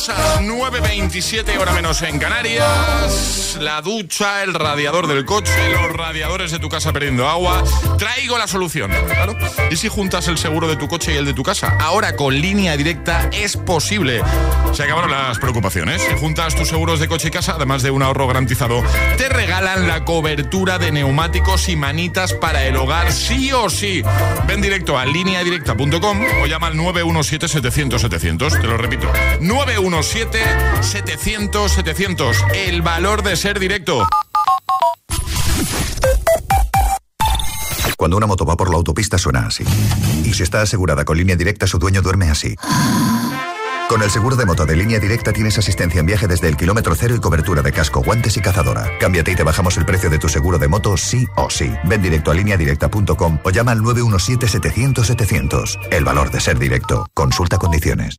Rosa. 0.00 0.29
9.27 0.42 1.58
hora 1.58 1.72
menos 1.72 2.02
en 2.02 2.18
Canarias. 2.18 3.58
La 3.60 3.82
ducha, 3.82 4.42
el 4.42 4.54
radiador 4.54 5.06
del 5.06 5.24
coche, 5.24 5.52
los 5.72 5.92
radiadores 5.92 6.50
de 6.50 6.58
tu 6.58 6.68
casa 6.68 6.92
perdiendo 6.92 7.28
agua. 7.28 7.62
Traigo 7.98 8.38
la 8.38 8.46
solución, 8.46 8.90
claro. 8.90 9.36
¿Y 9.70 9.76
si 9.76 9.88
juntas 9.88 10.28
el 10.28 10.38
seguro 10.38 10.68
de 10.68 10.76
tu 10.76 10.88
coche 10.88 11.14
y 11.14 11.16
el 11.16 11.24
de 11.24 11.34
tu 11.34 11.42
casa? 11.42 11.76
Ahora 11.80 12.16
con 12.16 12.34
línea 12.40 12.76
directa 12.76 13.28
es 13.32 13.56
posible. 13.56 14.22
Se 14.72 14.82
acabaron 14.82 15.10
las 15.10 15.38
preocupaciones. 15.38 16.02
Si 16.02 16.14
juntas 16.18 16.54
tus 16.54 16.68
seguros 16.68 17.00
de 17.00 17.08
coche 17.08 17.28
y 17.28 17.30
casa, 17.30 17.52
además 17.56 17.82
de 17.82 17.90
un 17.90 18.02
ahorro 18.02 18.26
garantizado, 18.26 18.82
te 19.16 19.28
regalan 19.28 19.88
la 19.88 20.04
cobertura 20.04 20.78
de 20.78 20.92
neumáticos 20.92 21.68
y 21.68 21.76
manitas 21.76 22.32
para 22.34 22.64
el 22.64 22.76
hogar, 22.76 23.12
sí 23.12 23.52
o 23.52 23.68
sí. 23.68 24.02
Ven 24.46 24.60
directo 24.60 24.98
a 24.98 25.04
lineadirecta.com 25.04 26.20
o 26.42 26.46
llama 26.46 26.68
al 26.68 26.74
917-700-700. 26.76 28.60
Te 28.60 28.66
lo 28.66 28.76
repito, 28.76 29.10
917-700-700. 30.30 32.36
El 32.54 32.82
valor 32.82 33.22
de 33.22 33.36
ser 33.36 33.58
directo. 33.58 34.06
Cuando 37.96 38.16
una 38.16 38.26
moto 38.26 38.44
va 38.46 38.56
por 38.56 38.70
la 38.70 38.76
autopista 38.76 39.18
suena 39.18 39.46
así. 39.46 39.64
Y 40.24 40.32
si 40.32 40.42
está 40.42 40.62
asegurada 40.62 41.04
con 41.04 41.18
línea 41.18 41.36
directa, 41.36 41.66
su 41.66 41.78
dueño 41.78 42.00
duerme 42.00 42.30
así. 42.30 42.56
Con 43.90 44.02
el 44.02 44.10
seguro 44.10 44.36
de 44.36 44.46
moto 44.46 44.64
de 44.66 44.76
línea 44.76 45.00
directa 45.00 45.32
tienes 45.32 45.58
asistencia 45.58 46.00
en 46.00 46.06
viaje 46.06 46.28
desde 46.28 46.48
el 46.48 46.56
kilómetro 46.56 46.94
cero 46.94 47.16
y 47.16 47.20
cobertura 47.20 47.60
de 47.60 47.72
casco, 47.72 48.02
guantes 48.02 48.36
y 48.36 48.40
cazadora. 48.40 48.88
Cámbiate 49.00 49.32
y 49.32 49.34
te 49.34 49.42
bajamos 49.42 49.76
el 49.76 49.84
precio 49.84 50.08
de 50.08 50.18
tu 50.18 50.28
seguro 50.28 50.58
de 50.58 50.68
moto 50.68 50.96
sí 50.96 51.26
o 51.36 51.50
sí. 51.50 51.72
Ven 51.84 52.00
directo 52.00 52.30
a 52.30 52.34
lineadirecta.com 52.34 53.40
o 53.42 53.50
llama 53.50 53.72
al 53.72 53.80
917-700-700. 53.80 55.88
El 55.90 56.04
valor 56.04 56.30
de 56.30 56.40
ser 56.40 56.58
directo. 56.58 57.06
Consulta 57.14 57.58
condiciones. 57.58 58.18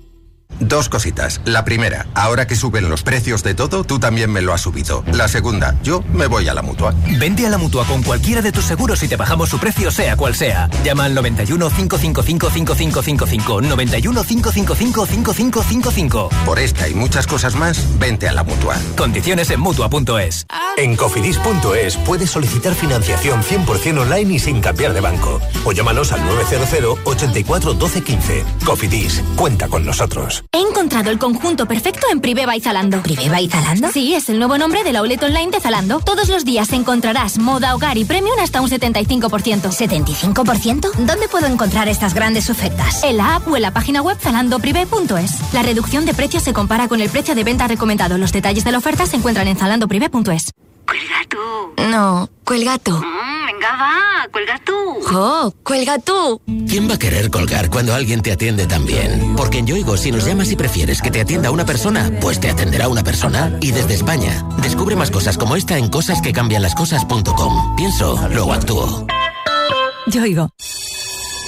Dos 0.61 0.89
cositas. 0.89 1.41
La 1.43 1.65
primera, 1.65 2.05
ahora 2.13 2.45
que 2.45 2.55
suben 2.55 2.87
los 2.87 3.01
precios 3.01 3.41
de 3.41 3.55
todo, 3.55 3.83
tú 3.83 3.99
también 3.99 4.31
me 4.31 4.41
lo 4.41 4.53
has 4.53 4.61
subido. 4.61 5.03
La 5.11 5.27
segunda, 5.27 5.75
yo 5.81 6.03
me 6.13 6.27
voy 6.27 6.47
a 6.47 6.53
la 6.53 6.61
mutua. 6.61 6.93
Vente 7.17 7.47
a 7.47 7.49
la 7.49 7.57
mutua 7.57 7.83
con 7.85 8.03
cualquiera 8.03 8.43
de 8.43 8.51
tus 8.51 8.65
seguros 8.65 9.01
y 9.01 9.07
te 9.07 9.15
bajamos 9.15 9.49
su 9.49 9.57
precio, 9.57 9.89
sea 9.89 10.15
cual 10.15 10.35
sea. 10.35 10.69
Llama 10.83 11.05
al 11.05 11.15
91 11.15 11.67
555 11.67 12.49
5555. 12.51 13.61
91 13.61 14.23
555 14.23 15.05
5555. 15.07 16.29
Por 16.45 16.59
esta 16.59 16.87
y 16.87 16.93
muchas 16.93 17.25
cosas 17.25 17.55
más, 17.55 17.97
vente 17.97 18.29
a 18.29 18.33
la 18.33 18.43
mutua. 18.43 18.77
Condiciones 18.95 19.49
en 19.49 19.59
mutua.es. 19.59 20.45
En 20.77 20.95
cofidis.es 20.95 21.97
puedes 21.97 22.29
solicitar 22.29 22.75
financiación 22.75 23.41
100% 23.41 23.99
online 23.99 24.35
y 24.35 24.39
sin 24.39 24.61
cambiar 24.61 24.93
de 24.93 25.01
banco. 25.01 25.41
O 25.65 25.71
llámanos 25.71 26.11
al 26.11 26.23
900 26.23 26.99
84 27.03 27.73
12 27.73 28.01
15. 28.01 28.45
Cofidis, 28.63 29.23
cuenta 29.35 29.67
con 29.67 29.85
nosotros. 29.85 30.43
He 30.53 30.59
encontrado 30.59 31.11
el 31.11 31.17
conjunto 31.17 31.65
perfecto 31.65 32.07
en 32.11 32.19
Priveva 32.19 32.57
y 32.57 32.59
Zalando. 32.59 33.01
¿Priveva 33.01 33.39
y 33.39 33.47
Zalando? 33.47 33.89
Sí, 33.89 34.15
es 34.15 34.27
el 34.27 34.37
nuevo 34.37 34.57
nombre 34.57 34.83
del 34.83 34.97
outlet 34.97 35.23
online 35.23 35.49
de 35.49 35.61
Zalando. 35.61 36.01
Todos 36.01 36.27
los 36.27 36.43
días 36.43 36.73
encontrarás 36.73 37.37
moda, 37.37 37.73
hogar 37.73 37.97
y 37.97 38.03
premium 38.03 38.37
hasta 38.37 38.59
un 38.59 38.69
75%. 38.69 39.29
¿75%? 39.71 40.91
¿Dónde 40.91 41.29
puedo 41.29 41.47
encontrar 41.47 41.87
estas 41.87 42.13
grandes 42.13 42.49
ofertas? 42.49 43.01
En 43.05 43.15
la 43.15 43.37
app 43.37 43.47
o 43.47 43.55
en 43.55 43.61
la 43.61 43.71
página 43.71 44.01
web 44.01 44.17
zalandoprivé.es. 44.19 45.53
La 45.53 45.63
reducción 45.63 46.05
de 46.05 46.13
precios 46.13 46.43
se 46.43 46.51
compara 46.51 46.89
con 46.89 46.99
el 46.99 47.09
precio 47.09 47.33
de 47.33 47.45
venta 47.45 47.69
recomendado. 47.69 48.17
Los 48.17 48.33
detalles 48.33 48.65
de 48.65 48.73
la 48.73 48.79
oferta 48.79 49.05
se 49.05 49.15
encuentran 49.15 49.47
en 49.47 49.55
zalandoprivé.es. 49.55 50.51
Cuelga 51.01 51.25
tú. 51.29 51.81
No, 51.89 52.29
cuelga 52.45 52.77
tú. 52.77 52.91
Mm, 52.91 53.45
venga, 53.47 53.71
va, 53.71 54.27
cuelga 54.31 54.59
tú. 54.63 54.73
¡Jo! 55.03 55.51
¡Cuelga 55.63 55.97
tú! 55.97 56.39
¿Quién 56.69 56.87
va 56.87 56.93
a 56.93 56.99
querer 56.99 57.31
colgar 57.31 57.71
cuando 57.71 57.95
alguien 57.95 58.21
te 58.21 58.31
atiende 58.31 58.67
tan 58.67 58.85
bien? 58.85 59.33
Porque 59.35 59.57
en 59.57 59.65
Yoigo, 59.65 59.97
si 59.97 60.11
nos 60.11 60.25
llamas 60.25 60.51
y 60.51 60.55
prefieres 60.55 61.01
que 61.01 61.09
te 61.09 61.21
atienda 61.21 61.49
una 61.49 61.65
persona, 61.65 62.11
pues 62.21 62.39
te 62.39 62.51
atenderá 62.51 62.87
una 62.87 63.03
persona. 63.03 63.57
Y 63.61 63.71
desde 63.71 63.95
España, 63.95 64.45
descubre 64.61 64.95
más 64.95 65.09
cosas 65.09 65.39
como 65.39 65.55
esta 65.55 65.75
en 65.75 65.89
cosasquecambianlascosas.com. 65.89 67.75
Pienso, 67.75 68.27
luego 68.29 68.53
actúo. 68.53 69.07
Yoigo. 70.05 70.51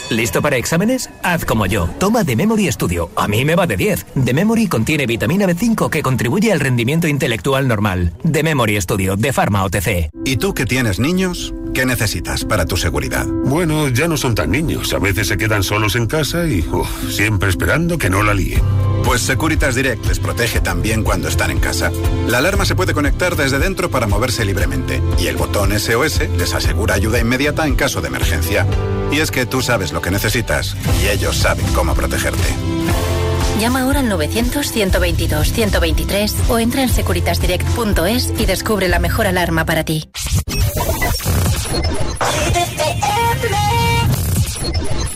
¿Listo 0.09 0.41
para 0.41 0.57
exámenes? 0.57 1.09
Haz 1.23 1.45
como 1.45 1.65
yo. 1.65 1.87
Toma 1.99 2.23
The 2.23 2.35
Memory 2.35 2.71
Studio. 2.71 3.09
A 3.15 3.27
mí 3.27 3.45
me 3.45 3.55
va 3.55 3.65
de 3.65 3.77
10. 3.77 4.05
The 4.25 4.33
Memory 4.33 4.67
contiene 4.67 5.05
vitamina 5.05 5.47
B5 5.47 5.89
que 5.89 6.03
contribuye 6.03 6.51
al 6.51 6.59
rendimiento 6.59 7.07
intelectual 7.07 7.67
normal. 7.67 8.13
The 8.29 8.43
Memory 8.43 8.79
Studio 8.81 9.15
de 9.15 9.33
Pharma 9.33 9.63
OTC. 9.63 10.09
¿Y 10.25 10.37
tú 10.37 10.53
que 10.53 10.65
tienes 10.65 10.99
niños? 10.99 11.53
¿Qué 11.73 11.85
necesitas 11.85 12.45
para 12.45 12.65
tu 12.65 12.77
seguridad? 12.77 13.25
Bueno, 13.25 13.87
ya 13.87 14.07
no 14.07 14.17
son 14.17 14.35
tan 14.35 14.51
niños. 14.51 14.93
A 14.93 14.99
veces 14.99 15.27
se 15.27 15.37
quedan 15.37 15.63
solos 15.63 15.95
en 15.95 16.05
casa 16.05 16.45
y 16.45 16.59
uf, 16.59 16.87
siempre 17.09 17.49
esperando 17.49 17.97
que 17.97 18.11
no 18.11 18.21
la 18.21 18.35
líen. 18.35 18.61
Pues 19.03 19.21
Securitas 19.21 19.73
Direct 19.75 20.05
les 20.05 20.19
protege 20.19 20.59
también 20.59 21.03
cuando 21.03 21.27
están 21.27 21.49
en 21.49 21.59
casa. 21.59 21.91
La 22.27 22.37
alarma 22.37 22.65
se 22.65 22.75
puede 22.75 22.93
conectar 22.93 23.35
desde 23.35 23.57
dentro 23.57 23.89
para 23.89 24.07
moverse 24.07 24.45
libremente 24.45 25.01
y 25.19 25.27
el 25.27 25.35
botón 25.35 25.77
SOS 25.77 26.21
les 26.37 26.53
asegura 26.53 26.93
ayuda 26.93 27.19
inmediata 27.19 27.65
en 27.65 27.75
caso 27.75 27.99
de 28.01 28.07
emergencia. 28.09 28.67
Y 29.13 29.19
es 29.19 29.29
que 29.29 29.45
tú 29.45 29.61
sabes 29.61 29.91
lo 29.93 30.01
que 30.01 30.09
necesitas 30.09 30.75
y 31.03 31.07
ellos 31.07 31.37
saben 31.37 31.63
cómo 31.73 31.93
protegerte. 31.93 32.41
Llama 33.59 33.83
ahora 33.83 33.99
al 33.99 34.09
900-122-123 34.09 36.49
o 36.49 36.57
entra 36.57 36.81
en 36.81 36.89
securitasdirect.es 36.89 38.33
y 38.39 38.47
descubre 38.47 38.87
la 38.87 38.97
mejor 38.97 39.27
alarma 39.27 39.65
para 39.65 39.83
ti. 39.83 40.09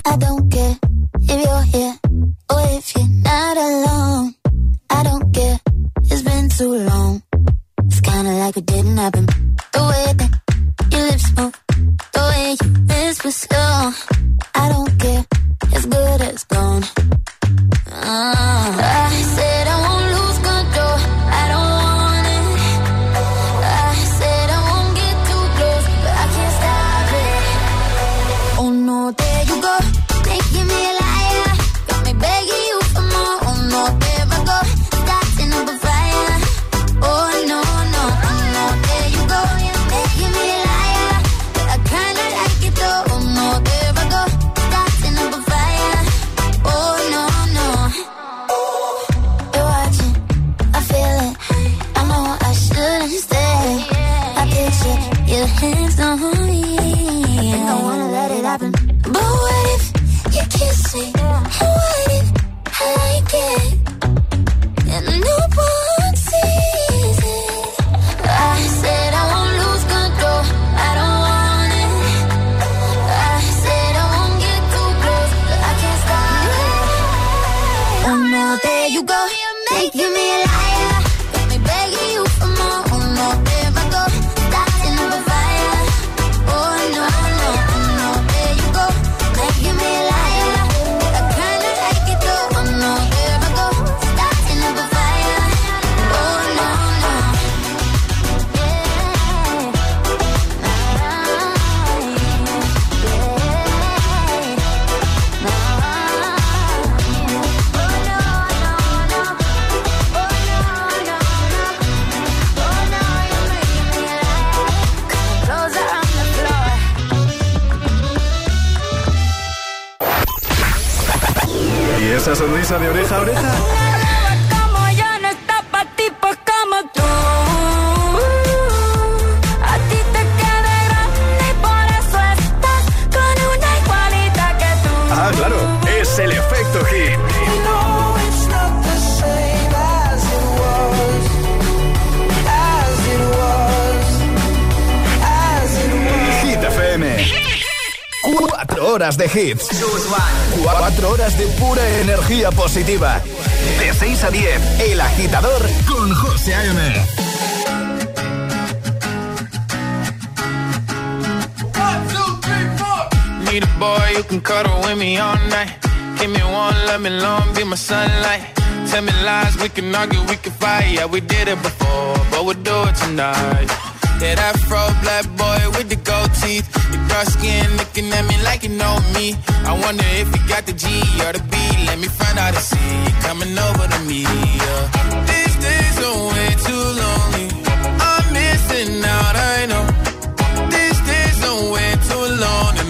I 0.05 0.15
don't 0.19 0.47
care 0.51 0.77
if 1.19 1.29
you're 1.29 1.63
here 1.73 1.95
or 2.49 2.61
if 2.77 2.95
you're 2.95 3.07
not 3.23 3.57
alone. 3.57 4.35
I 4.91 5.01
don't 5.03 5.33
care, 5.33 5.59
it's 6.03 6.21
been 6.21 6.49
too 6.49 6.75
long. 6.85 7.23
It's 7.85 7.99
kinda 8.01 8.31
like 8.33 8.57
it 8.57 8.67
didn't 8.67 8.97
happen. 8.97 9.25
The 9.73 9.81
way 9.81 10.13
that 10.13 10.29
your 10.91 11.01
lips 11.01 11.31
move, 11.35 11.59
the 12.17 12.23
way 12.31 12.55
you 12.59 12.69
whisper 12.89 13.31
slow. 13.31 13.91
I 14.55 14.69
don't 14.73 14.91
care, 14.99 15.25
it's 15.73 15.85
good 15.85 16.21
as 16.21 16.43
gone. 16.45 16.83
Ah. 17.91 18.66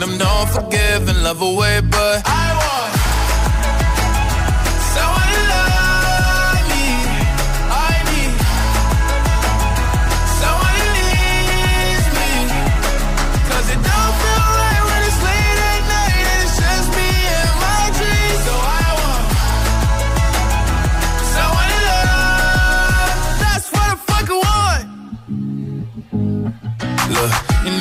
Long, 0.07 0.13
and 0.13 0.21
I'm 0.21 0.27
not 0.27 0.45
forgiving, 0.49 1.23
love 1.23 1.41
away, 1.41 1.81
but 1.81 2.21
I 2.25 2.53
want 2.53 2.96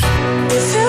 If 0.00 0.74
you 0.74 0.87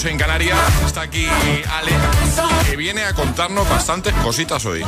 menos 0.00 0.04
en 0.04 0.18
Canarias 0.18 0.58
Está 0.86 1.02
aquí 1.02 1.26
Ale 1.26 1.92
Que 2.68 2.76
viene 2.76 3.04
a 3.04 3.14
contarnos 3.14 3.68
bastantes 3.68 4.12
cositas 4.14 4.64
hoy 4.66 4.84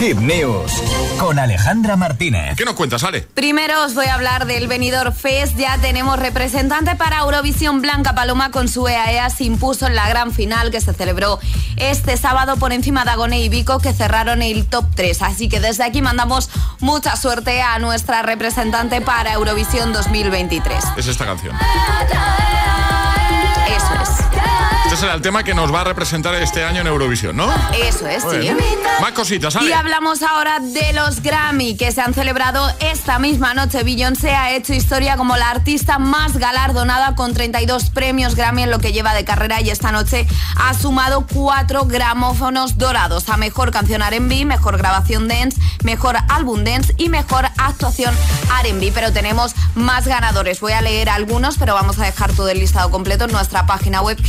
Hip 0.00 0.18
News 0.18 0.72
con 1.18 1.38
Alejandra 1.38 1.96
Martínez. 1.96 2.56
¿Qué 2.56 2.64
nos 2.64 2.74
cuentas, 2.74 3.04
Ale? 3.04 3.22
Primero 3.22 3.84
os 3.84 3.94
voy 3.94 4.06
a 4.06 4.14
hablar 4.14 4.46
del 4.46 4.66
Benidorm 4.66 5.14
Fest. 5.14 5.56
Ya 5.56 5.78
tenemos 5.78 6.18
representante 6.18 6.96
para 6.96 7.20
Eurovisión. 7.20 7.80
Blanca 7.80 8.14
Paloma 8.14 8.50
con 8.50 8.68
su 8.68 8.88
EAEA 8.88 9.30
se 9.30 9.44
impuso 9.44 9.86
en 9.86 9.94
la 9.94 10.08
gran 10.08 10.32
final 10.32 10.70
que 10.70 10.80
se 10.80 10.92
celebró 10.92 11.38
este 11.76 12.16
sábado 12.16 12.56
por 12.56 12.72
encima 12.72 13.04
de 13.04 13.12
Agone 13.12 13.40
y 13.40 13.48
Vico 13.48 13.78
que 13.78 13.92
cerraron 13.92 14.42
el 14.42 14.66
top 14.66 14.84
3. 14.94 15.22
Así 15.22 15.48
que 15.48 15.60
desde 15.60 15.84
aquí 15.84 16.02
mandamos 16.02 16.50
mucha 16.84 17.16
suerte 17.16 17.62
a 17.62 17.78
nuestra 17.78 18.20
representante 18.22 19.00
para 19.00 19.32
Eurovisión 19.32 19.94
2023. 19.94 20.84
Es 20.98 21.06
esta 21.06 21.24
canción. 21.24 21.56
Este 24.94 25.06
será 25.06 25.16
el 25.16 25.22
tema 25.22 25.42
que 25.42 25.54
nos 25.54 25.74
va 25.74 25.80
a 25.80 25.84
representar 25.84 26.36
este 26.36 26.62
año 26.62 26.82
en 26.82 26.86
Eurovisión, 26.86 27.36
¿no? 27.36 27.52
Eso 27.82 28.06
es, 28.06 28.22
sí. 28.22 28.48
Más 29.00 29.10
cositas, 29.10 29.56
Ale. 29.56 29.70
Y 29.70 29.72
hablamos 29.72 30.22
ahora 30.22 30.60
de 30.60 30.92
los 30.92 31.20
Grammy 31.20 31.76
que 31.76 31.90
se 31.90 32.00
han 32.00 32.14
celebrado 32.14 32.70
esta 32.78 33.18
misma 33.18 33.54
noche. 33.54 33.82
Beyoncé 33.82 34.30
ha 34.36 34.52
hecho 34.52 34.72
historia 34.72 35.16
como 35.16 35.36
la 35.36 35.50
artista 35.50 35.98
más 35.98 36.36
galardonada 36.36 37.16
con 37.16 37.34
32 37.34 37.90
premios 37.90 38.36
Grammy 38.36 38.62
en 38.62 38.70
lo 38.70 38.78
que 38.78 38.92
lleva 38.92 39.14
de 39.14 39.24
carrera 39.24 39.60
y 39.60 39.70
esta 39.70 39.90
noche 39.90 40.28
ha 40.54 40.72
sumado 40.74 41.26
cuatro 41.26 41.86
gramófonos 41.86 42.78
dorados 42.78 43.28
a 43.30 43.36
mejor 43.36 43.72
canción 43.72 44.00
R&B, 44.00 44.44
mejor 44.44 44.78
grabación 44.78 45.26
dance, 45.26 45.60
mejor 45.82 46.18
álbum 46.28 46.62
dance 46.62 46.94
y 46.98 47.08
mejor 47.08 47.46
actuación 47.58 48.14
R&B. 48.62 48.92
Pero 48.94 49.12
tenemos 49.12 49.56
más 49.74 50.06
ganadores. 50.06 50.60
Voy 50.60 50.72
a 50.72 50.82
leer 50.82 51.08
algunos, 51.08 51.58
pero 51.58 51.74
vamos 51.74 51.98
a 51.98 52.04
dejar 52.04 52.32
todo 52.32 52.48
el 52.48 52.60
listado 52.60 52.92
completo 52.92 53.24
en 53.24 53.32
nuestra 53.32 53.66
página 53.66 54.00
web 54.02 54.22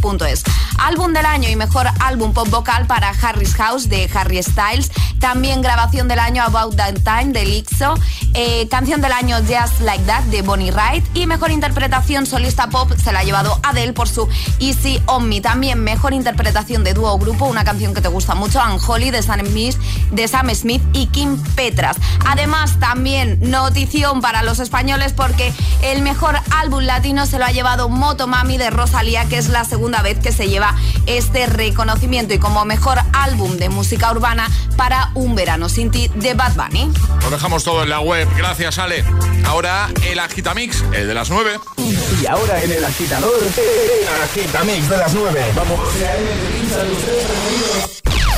hitfm.es. 0.00 0.42
Álbum 0.80 1.12
del 1.12 1.26
año 1.26 1.48
y 1.48 1.56
mejor 1.56 1.86
álbum 2.00 2.32
pop 2.32 2.48
vocal 2.48 2.86
para 2.86 3.10
Harry's 3.10 3.54
House 3.54 3.88
de 3.88 4.10
Harry 4.14 4.42
Styles. 4.42 4.90
También 5.18 5.60
grabación 5.60 6.08
del 6.08 6.18
año 6.18 6.42
About 6.42 6.76
That 6.76 6.94
Time 7.04 7.32
de 7.32 7.44
Lixo. 7.44 7.94
Eh, 8.32 8.66
canción 8.70 9.02
del 9.02 9.12
año 9.12 9.36
Just 9.38 9.80
Like 9.80 10.04
That 10.04 10.24
de 10.24 10.40
Bonnie 10.40 10.72
Wright. 10.72 11.04
Y 11.14 11.26
mejor 11.26 11.50
interpretación 11.50 12.24
solista 12.24 12.68
pop 12.68 12.90
se 12.96 13.12
la 13.12 13.20
ha 13.20 13.24
llevado 13.24 13.60
Adele 13.62 13.92
por 13.92 14.08
su 14.08 14.26
Easy 14.58 15.02
On 15.06 15.28
Me. 15.28 15.42
También 15.42 15.80
mejor 15.80 16.14
interpretación 16.14 16.82
de 16.82 16.94
dúo 16.94 17.12
o 17.12 17.18
grupo, 17.18 17.44
una 17.44 17.64
canción 17.64 17.92
que 17.92 18.00
te 18.00 18.08
gusta 18.08 18.34
mucho, 18.34 18.60
Unholy 18.62 19.10
de 19.10 19.22
Sam 19.22 19.44
Smith, 19.44 19.76
de 20.10 20.28
Sam 20.28 20.54
Smith 20.54 20.82
y 20.94 21.06
Kim 21.08 21.36
Petras. 21.54 21.98
Además, 22.26 22.78
también 22.80 23.38
notición 23.50 24.22
para 24.22 24.42
los 24.42 24.58
españoles 24.58 25.12
porque 25.12 25.52
el 25.82 26.00
mejor 26.00 26.38
álbum 26.50 26.84
latino 26.84 27.26
se 27.26 27.38
lo 27.38 27.44
ha 27.44 27.50
llevado 27.50 27.88
Motomami 27.90 28.56
de 28.56 28.70
Rosalía, 28.70 29.26
que 29.26 29.36
es 29.36 29.48
la 29.48 29.64
segunda 29.64 30.00
vez 30.00 30.18
que 30.18 30.32
se 30.32 30.48
lleva 30.48 30.69
este 31.06 31.46
reconocimiento 31.46 32.34
y 32.34 32.38
como 32.38 32.64
mejor 32.64 32.98
álbum 33.12 33.56
de 33.56 33.68
música 33.68 34.10
urbana 34.10 34.48
para 34.76 35.10
Un 35.14 35.34
Verano 35.34 35.68
Sin 35.68 35.90
Ti 35.90 36.10
de 36.14 36.34
Bad 36.34 36.54
Bunny. 36.54 36.90
Lo 37.22 37.30
dejamos 37.30 37.64
todo 37.64 37.82
en 37.82 37.90
la 37.90 38.00
web. 38.00 38.28
Gracias, 38.36 38.78
Ale. 38.78 39.04
Ahora 39.44 39.88
el 40.08 40.18
Agitamix, 40.18 40.82
el 40.92 41.06
de 41.06 41.14
las 41.14 41.30
9. 41.30 41.58
Y 41.76 42.26
ahora 42.26 42.62
en 42.62 42.72
el 42.72 42.84
agitador, 42.84 43.32
el 43.42 44.22
agitamix 44.22 44.88
de 44.88 44.96
las 44.96 45.14
9. 45.14 45.52
Vamos. 45.56 45.80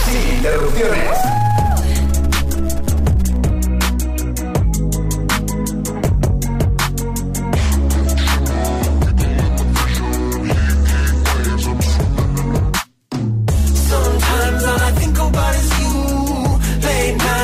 Sin 0.05 0.37
interrupciones. 0.37 1.52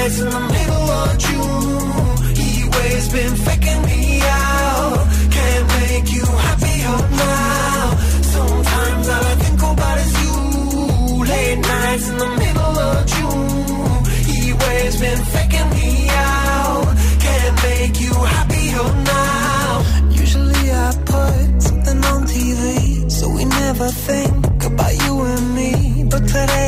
Late 0.09 0.17
nights 0.17 0.25
in 0.25 0.31
the 0.31 0.41
middle 0.57 0.91
of 1.03 1.19
June. 1.19 2.35
He 2.41 2.65
always 2.65 3.09
been 3.13 3.35
faking 3.47 3.83
me 3.83 4.21
out. 4.23 5.07
Can't 5.37 5.67
make 5.81 6.13
you 6.17 6.25
happier 6.25 6.99
now. 7.27 7.97
Sometimes 8.35 9.09
all 9.09 9.25
I 9.25 9.35
think 9.43 9.61
about 9.61 9.99
is 9.99 10.13
you. 10.23 11.25
Late 11.25 11.59
nights 11.59 12.09
in 12.09 12.17
the 12.17 12.31
middle 12.43 12.77
of 12.89 13.07
June. 13.13 14.05
He 14.29 14.53
always 14.53 14.97
been 14.99 15.23
faking 15.35 15.71
me 15.77 16.09
out. 16.09 16.89
Can't 17.25 17.57
make 17.69 18.01
you 18.01 18.15
happier 18.35 18.87
now. 19.13 19.85
Usually 20.11 20.73
I 20.73 20.91
put 21.05 21.63
something 21.63 22.05
on 22.13 22.21
TV, 22.27 23.11
so 23.11 23.29
we 23.29 23.45
never 23.45 23.89
think 23.89 24.65
about 24.65 24.95
you 25.05 25.21
and 25.21 25.55
me. 25.55 26.05
But 26.09 26.27
today 26.27 26.68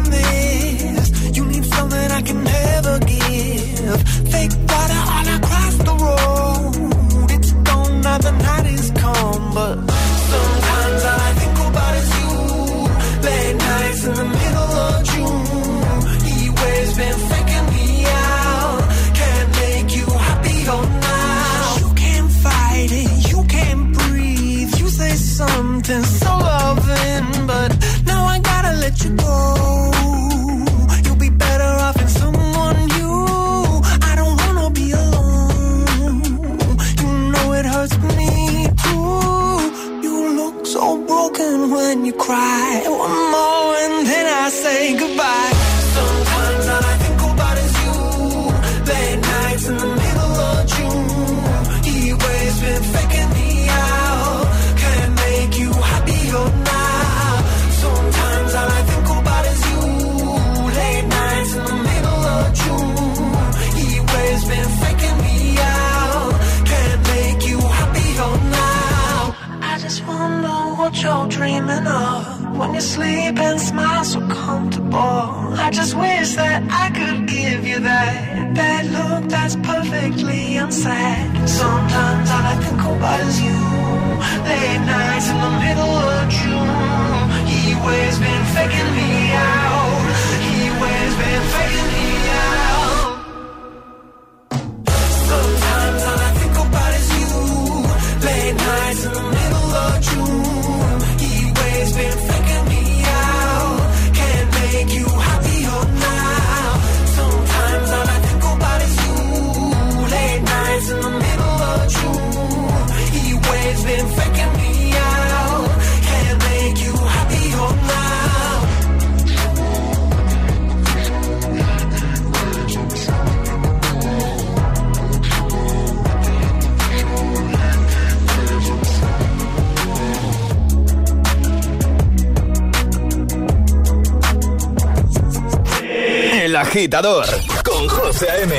agitador 136.61 137.25
con 137.63 137.87
José 137.89 138.29
A.M. 138.29 138.53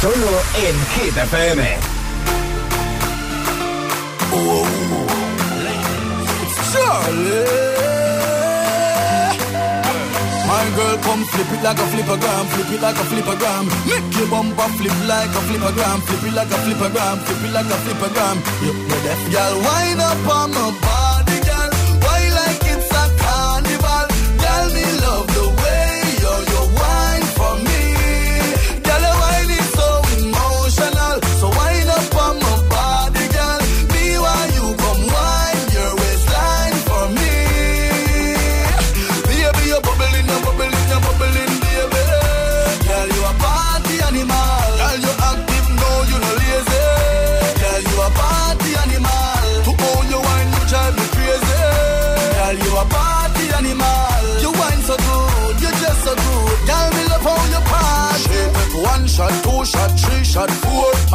Solo 0.00 0.30
en 0.66 0.76
Hit 0.94 1.16
FM. 1.16 1.96
My 10.46 10.64
girl, 10.76 10.98
come 11.02 11.24
flip 11.24 11.52
it 11.52 11.62
like 11.62 11.78
a 11.78 11.86
flippergram, 11.92 12.44
flip 12.52 12.70
it 12.72 12.80
like 12.82 12.96
a 12.96 13.04
flippergram. 13.10 13.64
Make 13.86 14.16
your 14.18 14.28
bumper 14.28 14.68
flip 14.76 14.92
like 15.08 15.30
a 15.30 15.40
flippergram, 15.48 15.98
flip 16.06 16.24
it 16.28 16.34
like 16.34 16.50
a 16.50 16.58
flippergram, 16.64 17.16
flip 17.24 17.44
it 17.44 17.52
like 17.52 17.66
a 17.66 17.78
flippergram. 17.84 18.36
You 18.62 18.72
know 18.88 19.00
deaf 19.06 19.22
girl, 19.32 19.54
wind 19.66 20.00
up 20.00 20.28
on 20.28 20.50
my 20.50 20.70
body, 20.84 21.38
girl. 21.46 21.65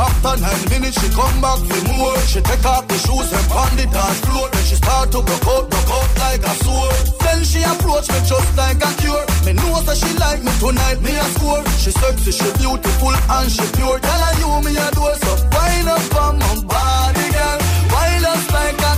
After 0.01 0.33
nine 0.41 0.65
minutes, 0.73 0.97
she 0.97 1.09
come 1.13 1.37
back 1.45 1.61
for 1.61 1.81
more. 1.93 2.17
She 2.25 2.41
take 2.41 2.65
off 2.65 2.87
the 2.87 2.97
shoes 2.97 3.29
and 3.37 3.45
pound 3.53 3.77
it 3.77 3.91
dance 3.93 4.19
floor. 4.25 4.49
Then 4.49 4.63
she 4.65 4.75
start 4.75 5.11
to 5.13 5.21
broke 5.21 5.47
out, 5.53 5.69
broke 5.69 5.91
out 5.93 6.09
like 6.17 6.41
a 6.41 6.53
sword. 6.65 6.97
Then 7.21 7.39
she 7.45 7.61
approach 7.61 8.09
me 8.09 8.19
just 8.25 8.51
like 8.57 8.81
a 8.81 8.91
cure. 8.97 9.25
Me 9.45 9.53
know 9.53 9.77
that 9.85 9.97
she 10.01 10.09
like 10.17 10.41
me 10.41 10.51
tonight, 10.57 10.99
me 11.05 11.13
a 11.13 11.25
score. 11.37 11.61
She 11.77 11.91
sexy, 11.93 12.31
she 12.33 12.49
beautiful 12.57 13.13
and 13.13 13.49
she 13.53 13.61
pure. 13.77 13.99
Tell 14.01 14.21
her 14.25 14.33
you 14.41 14.49
me 14.65 14.73
a 14.73 14.87
do 14.89 15.05
so. 15.21 15.31
Wind 15.53 15.87
up 15.93 16.15
on 16.17 16.33
my 16.41 16.49
body, 16.65 17.27
girl. 17.37 17.59
Wind 17.93 18.25
us 18.25 18.45
like 18.57 18.81
a 18.81 18.90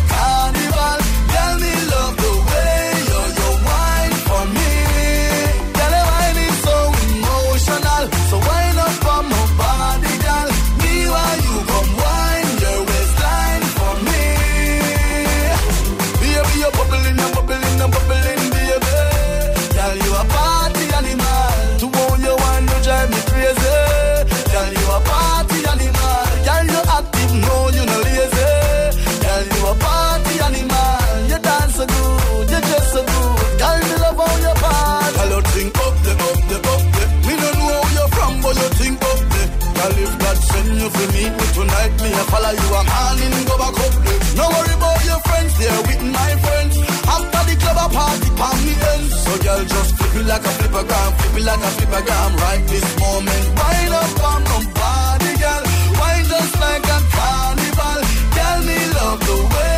send 40.93 41.13
you 41.15 41.23
meet 41.23 41.33
me 41.33 41.45
tonight, 41.53 41.93
me 42.01 42.09
a 42.11 42.23
follow 42.29 42.53
you 42.53 42.69
a 42.73 42.81
morning, 42.83 43.33
go 43.45 43.55
back 43.57 43.77
up. 43.85 43.93
No 44.37 44.45
worry 44.49 44.73
about 44.73 45.05
your 45.05 45.19
friends, 45.27 45.51
they're 45.57 45.81
with 45.87 46.03
my 46.03 46.31
friends. 46.43 46.75
After 47.13 47.41
the 47.49 47.55
club, 47.61 47.77
a 47.83 47.87
party, 47.93 48.29
palm 48.37 48.57
me 48.65 48.73
ends. 48.93 49.13
So 49.23 49.31
girl, 49.43 49.63
just 49.65 49.91
flip 49.97 50.15
it 50.21 50.25
like 50.27 50.45
a 50.45 50.51
flippergram, 50.57 51.09
flip 51.17 51.37
it 51.39 51.45
like 51.45 51.63
a 51.63 51.71
flippergram. 51.77 52.31
Right 52.43 52.63
this 52.67 52.87
moment, 52.99 53.45
wind 53.57 53.93
up 53.93 54.23
on 54.31 54.41
my 54.43 54.59
body, 54.77 55.31
girl. 55.41 55.63
Wine 55.99 56.25
just 56.25 56.53
like 56.59 56.85
a 56.85 56.99
carnival. 57.13 57.99
Girl, 58.35 58.59
me 58.67 58.79
love 58.97 59.19
the 59.27 59.37
way 59.53 59.72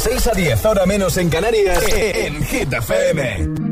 6 0.00 0.28
a 0.28 0.32
10, 0.32 0.64
ahora 0.64 0.86
menos 0.86 1.18
en 1.18 1.28
Canarias, 1.28 1.84
en 1.92 2.42
Hit 2.42 2.72
FM. 2.72 3.70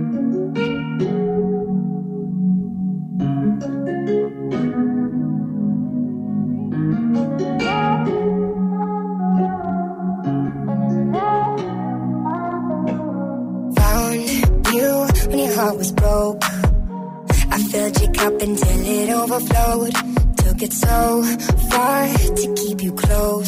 Was 15.77 15.93
broke. 15.93 16.45
I 16.45 17.59
filled 17.71 18.01
your 18.01 18.13
cup 18.13 18.41
until 18.41 18.87
it 18.87 19.11
overflowed. 19.11 19.95
Took 20.37 20.63
it 20.63 20.73
so 20.73 21.23
far 21.71 22.09
to 22.09 22.55
keep 22.57 22.83
you 22.83 22.93
close. 22.93 23.48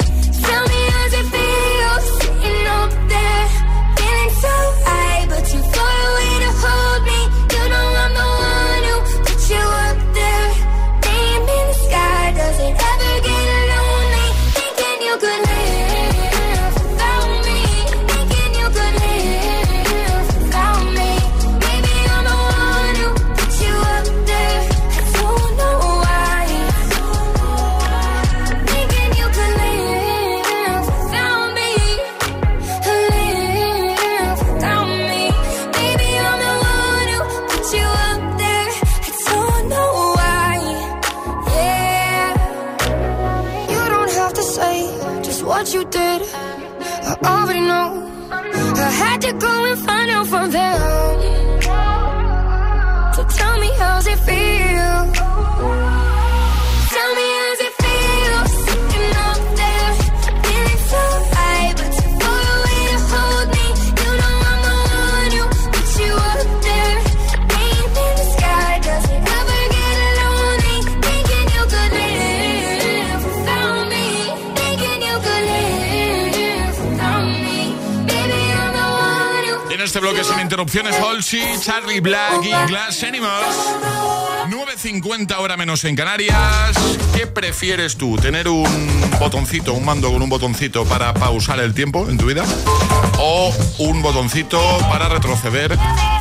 Interrupciones, 80.61 80.95
Halsey, 80.95 81.59
Charlie 81.59 82.01
Black 82.01 82.43
y 82.43 82.51
Glass 82.67 83.01
Animals. 83.01 83.55
9.50 84.47 85.39
hora 85.39 85.57
menos 85.57 85.83
en 85.85 85.95
Canarias. 85.95 86.37
¿Qué 87.15 87.25
prefieres 87.25 87.97
tú? 87.97 88.15
¿Tener 88.17 88.47
un 88.47 88.67
botoncito, 89.19 89.73
un 89.73 89.85
mando 89.85 90.11
con 90.11 90.21
un 90.21 90.29
botoncito 90.29 90.85
para 90.85 91.15
pausar 91.15 91.59
el 91.61 91.73
tiempo 91.73 92.07
en 92.07 92.19
tu 92.19 92.27
vida? 92.27 92.43
¿O 93.17 93.51
un 93.79 94.03
botoncito 94.03 94.59
para 94.87 95.09
retroceder 95.09 95.71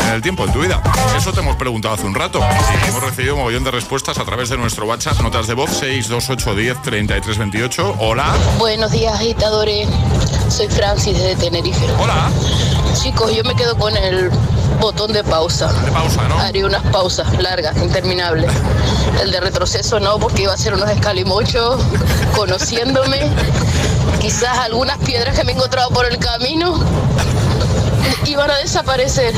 en 0.01 0.09
el 0.09 0.22
tiempo 0.22 0.47
en 0.47 0.53
tu 0.55 0.61
vida? 0.61 0.82
Eso 1.14 1.34
te 1.34 1.41
hemos 1.41 1.57
preguntado 1.57 1.97
hace 1.97 2.07
un 2.07 2.14
rato. 2.14 2.41
Hemos 2.88 3.03
recibido 3.03 3.34
un 3.34 3.41
mogollón 3.41 3.64
de 3.64 3.72
respuestas 3.72 4.16
a 4.18 4.24
través 4.24 4.49
de 4.49 4.57
nuestro 4.57 4.86
WhatsApp, 4.86 5.20
notas 5.20 5.49
de 5.49 5.55
voz 5.55 5.70
628 5.70 6.55
10 6.55 6.82
33 6.82 7.36
28. 7.36 7.97
Hola. 7.99 8.34
Buenos 8.59 8.91
días, 8.91 9.12
agitadores. 9.14 9.86
Soy 10.51 10.68
Francis 10.68 11.16
de 11.16 11.36
Tenerife. 11.36 11.86
Hola. 11.98 12.28
Chicos, 13.01 13.32
yo 13.32 13.44
me 13.44 13.55
quedo 13.55 13.78
con 13.78 13.96
el 13.96 14.30
botón 14.80 15.12
de 15.12 15.22
pausa. 15.22 15.72
De 15.72 15.90
pausa, 15.92 16.26
¿no? 16.28 16.38
Haré 16.38 16.64
unas 16.64 16.82
pausas 16.86 17.40
largas, 17.40 17.76
interminables. 17.76 18.51
El 19.22 19.30
de 19.30 19.40
retroceso 19.40 20.01
no, 20.01 20.18
porque 20.18 20.42
iba 20.42 20.53
a 20.53 20.57
ser 20.57 20.74
unos 20.74 20.90
escalimochos 20.90 21.80
conociéndome. 22.34 23.30
Quizás 24.20 24.59
algunas 24.59 24.98
piedras 24.98 25.38
que 25.38 25.44
me 25.44 25.53
he 25.53 25.55
encontrado 25.55 25.90
por 25.90 26.05
el 26.05 26.18
camino 26.18 26.78
iban 28.26 28.51
a 28.51 28.57
desaparecer. 28.57 29.32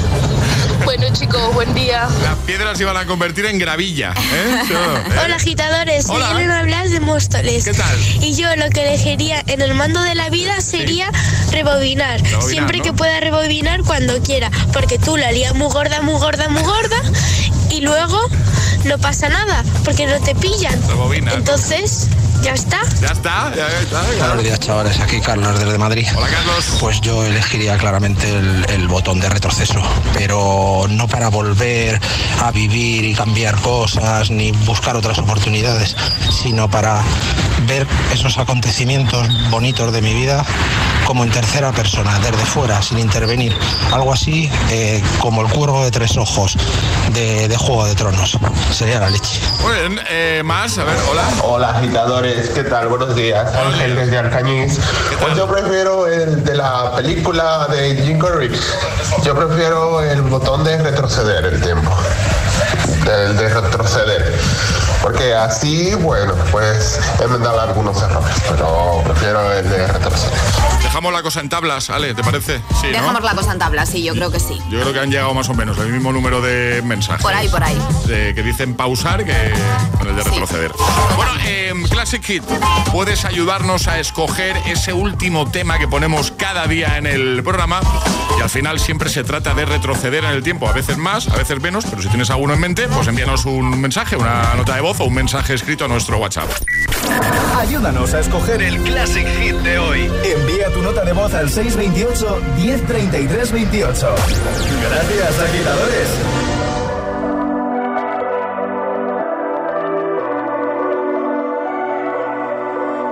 Bueno, 0.85 1.07
chicos, 1.13 1.55
buen 1.55 1.73
día. 1.75 2.09
Las 2.23 2.37
piedras 2.47 2.77
se 2.77 2.85
iban 2.85 2.97
a 2.97 3.07
convertir 3.07 3.47
en 3.47 3.59
gravilla. 3.59 4.13
¿eh? 4.13 4.63
¿eh? 4.71 5.19
Hola 5.25 5.37
agitadores, 5.37 6.07
soy 6.07 6.17
Hola. 6.17 6.33
Elena 6.33 6.63
Blas 6.63 6.91
de 6.91 7.01
Móstoles. 7.01 7.65
¿Qué 7.65 7.73
tal? 7.73 7.97
Y 8.21 8.35
yo 8.35 8.55
lo 8.57 8.69
que 8.71 8.83
elegiría 8.83 9.43
en 9.47 9.61
el 9.61 9.75
mando 9.75 10.03
de 10.03 10.15
la 10.15 10.29
vida 10.31 10.61
sería 10.61 11.11
rebobinar. 11.51 12.21
Rebobinar, 12.21 12.43
Siempre 12.43 12.79
¿no? 12.79 12.85
que 12.85 12.93
pueda 12.93 13.21
rebobinar 13.21 13.83
cuando 13.83 14.21
quiera. 14.23 14.51
Porque 14.73 14.99
tú 14.99 15.17
la 15.17 15.31
lías 15.33 15.55
muy 15.55 15.69
gorda, 15.69 16.01
muy 16.03 16.19
gorda, 16.19 16.49
muy 16.49 16.63
gorda. 16.63 17.03
Y 17.71 17.81
luego 17.81 18.19
no 18.85 18.99
pasa 18.99 19.29
nada, 19.29 19.65
porque 19.85 20.07
no 20.07 20.21
te 20.21 20.35
pillan. 20.35 20.79
Rebobina. 20.89 21.33
Entonces, 21.35 22.09
ya 22.43 22.55
está. 22.55 22.83
Ya 23.01 23.09
está, 23.09 23.55
ya 23.55 23.69
está. 23.69 24.03
ya. 24.19 24.27
Buenos 24.27 24.45
días, 24.45 24.61
chavales. 24.61 25.01
Aquí 25.01 25.21
Carlos 25.21 25.59
desde 25.59 25.79
Madrid. 25.79 26.07
Hola, 26.17 26.29
Carlos. 26.29 26.77
Pues 26.81 27.01
yo 27.01 27.25
elegiría 27.25 27.79
claramente 27.79 28.29
el, 28.29 28.67
el 28.69 28.89
botón 28.89 29.21
de 29.21 29.29
retroceso, 29.29 29.81
pero 30.15 30.87
no 30.89 31.07
para 31.07 31.29
volver 31.29 32.01
a 32.43 32.51
vivir 32.51 33.05
y 33.05 33.15
cambiar 33.15 33.61
cosas 33.61 34.31
ni 34.31 34.53
buscar 34.53 34.97
otras 34.97 35.19
oportunidades, 35.19 35.97
sino 36.43 36.69
para 36.69 37.01
ver 37.67 37.87
esos 38.13 38.37
acontecimientos 38.39 39.29
bonitos 39.51 39.93
de 39.93 40.03
mi 40.03 40.15
vida 40.15 40.45
como 41.05 41.25
en 41.25 41.31
tercera 41.31 41.73
persona, 41.73 42.19
desde 42.21 42.45
fuera, 42.47 42.81
sin 42.81 42.99
intervenir. 42.99 43.55
Algo 43.93 44.13
así 44.13 44.51
eh, 44.71 45.03
como 45.21 45.43
el 45.43 45.49
cuervo 45.49 45.85
de 45.85 45.91
tres 45.91 46.17
ojos 46.17 46.57
de, 47.13 47.49
de 47.49 47.57
Juego 47.57 47.87
de 47.87 47.95
Tronos. 47.95 48.39
Sería 48.73 49.01
la 49.01 49.11
leche. 49.11 49.41
Muy 49.63 49.75
bien, 49.75 50.01
eh, 50.09 50.43
más, 50.45 50.79
a 50.79 50.85
ver, 50.85 50.97
hola. 51.11 51.23
Hola 51.43 51.71
agitadores, 51.71 52.32
¿qué 52.55 52.65
tal? 52.65 52.89
Buenos 52.89 53.15
días, 53.15 53.55
Ángel 53.55 53.95
desde 53.95 54.17
Alcañiz. 54.17 54.79
Pues 55.21 55.37
yo 55.37 55.47
prefiero 55.47 56.07
el 56.07 56.43
de 56.43 56.55
la 56.55 56.95
película 56.97 57.67
de 57.71 57.95
Jim 57.97 58.19
Carrey. 58.19 58.51
Yo 59.23 59.35
prefiero 59.35 60.01
el 60.01 60.23
botón 60.23 60.65
de 60.65 60.79
retroceder 60.79 61.45
el 61.45 61.61
tiempo. 61.61 61.95
El 63.07 63.37
de 63.37 63.49
retroceder. 63.49 64.33
Porque 65.03 65.35
así, 65.35 65.95
bueno, 65.97 66.33
pues 66.51 67.01
he 67.23 67.27
mandado 67.27 67.61
algunos 67.61 68.01
errores, 68.01 68.37
pero 68.49 69.03
prefiero 69.05 69.53
el 69.53 69.69
de 69.69 69.87
retroceder. 69.89 70.39
Dejamos 70.83 71.13
la 71.13 71.23
cosa 71.23 71.41
en 71.41 71.49
tablas, 71.49 71.91
Ale, 71.91 72.15
¿te 72.15 72.23
parece? 72.23 72.59
Sí, 72.81 72.87
¿no? 72.87 72.93
Dejamos 72.93 73.23
la 73.25 73.35
cosa 73.35 73.53
en 73.53 73.59
tabla, 73.59 73.85
sí, 73.87 74.03
yo 74.03 74.15
creo 74.15 74.31
que 74.31 74.39
sí. 74.39 74.61
Yo 74.71 74.81
creo 74.81 74.93
que 74.93 75.01
han 75.01 75.11
llegado 75.11 75.35
más 75.35 75.49
o 75.49 75.55
menos 75.55 75.77
el 75.79 75.89
mismo 75.89 76.13
número 76.13 76.41
de 76.41 76.83
mensajes. 76.85 77.23
Por 77.23 77.35
ahí, 77.35 77.49
por 77.49 77.63
ahí. 77.65 77.77
de- 78.07 78.33
que 78.35 78.43
dicen 78.43 78.75
pausar 78.75 79.25
que 79.25 79.53
con 79.99 80.09
el 80.09 80.17
de 80.17 80.23
retroceder. 80.23 80.73
Bueno, 81.17 81.33
em, 81.47 81.83
Classic 81.89 82.23
Hit, 82.25 82.43
puedes 82.93 83.25
ayudarnos 83.25 83.89
a 83.89 83.99
escoger 83.99 84.57
ese 84.67 84.93
último 84.93 85.51
tema 85.51 85.79
que 85.79 85.89
ponemos 85.89 86.31
cada 86.31 86.67
día 86.67 86.97
en 86.99 87.07
el 87.07 87.43
programa 87.43 87.81
y 88.39 88.43
al 88.43 88.51
final 88.51 88.79
siempre 88.81 89.09
se 89.11 89.25
trata 89.25 89.55
de 89.55 89.65
retroceder 89.65 90.25
en 90.25 90.31
el 90.31 90.43
tiempo, 90.43 90.69
a 90.69 90.73
veces 90.73 90.97
más, 90.97 91.29
a 91.29 91.37
veces 91.37 91.61
menos, 91.61 91.85
pero 91.89 92.03
si 92.03 92.09
tienes 92.09 92.31
alguno 92.31 92.55
en 92.55 92.61
mente, 92.61 92.89
pues 92.89 93.07
envíanos 93.09 93.45
un 93.47 93.81
mensaje, 93.81 94.17
una 94.17 94.55
nota 94.55 94.75
de 94.75 94.81
voz 94.81 94.92
o 95.01 95.05
un 95.05 95.15
mensaje 95.15 95.55
escrito 95.55 95.85
a 95.85 95.89
nuestro 95.89 96.19
WhatsApp. 96.19 96.51
Ayúdanos 97.57 98.13
a 98.15 98.21
escoger 98.21 98.61
el 98.63 98.79
Classic 98.83 99.27
Hit 99.27 99.57
de 99.57 99.79
hoy. 99.79 100.11
Envía 100.25 100.71
tu 100.73 100.83
nota 100.83 101.05
de 101.05 101.13
voz 101.13 101.33
al 101.35 101.49
628 101.49 102.41
1033 102.57 103.53
28. 103.53 104.15
Gracias, 104.91 105.39
agitadores. 105.39 106.09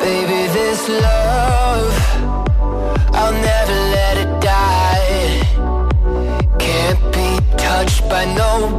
Baby, 0.01 0.49
this 0.53 0.89
love, 0.89 1.93
I'll 3.14 3.33
never 3.33 3.76
let 3.97 4.16
it 4.18 4.41
die. 4.41 5.43
Can't 6.59 7.01
be 7.12 7.39
touched 7.57 8.09
by 8.09 8.24
no 8.35 8.78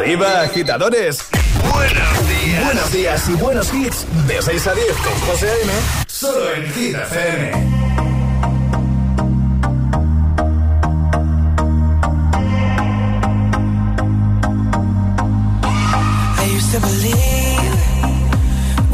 Arriba, 0.00 0.40
agitadores. 0.40 1.18
Buenos 1.74 2.28
días. 2.28 2.64
Buenos 2.64 2.90
días 2.90 3.28
y 3.28 3.34
buenos 3.34 3.74
hits. 3.74 4.06
De 4.26 4.40
6 4.40 4.66
a 4.66 4.74
10 4.74 4.86
con 4.96 5.12
José 5.28 5.50
A.M. 5.50 5.72
Solo 6.06 6.54
en 6.54 6.72
Hit 6.72 6.96
FM. 6.96 7.52
I 16.38 16.56
used 16.56 16.72
to 16.72 16.80
believe 16.80 17.76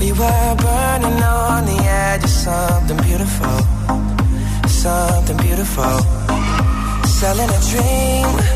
we 0.00 0.10
were 0.10 0.56
burning 0.56 1.22
on 1.22 1.66
the 1.66 1.78
edge 1.84 2.24
of 2.24 2.30
something 2.30 2.96
beautiful, 3.06 3.60
something 4.66 5.36
beautiful. 5.36 6.00
Selling 7.06 7.48
a 7.48 7.60
dream, 7.70 8.55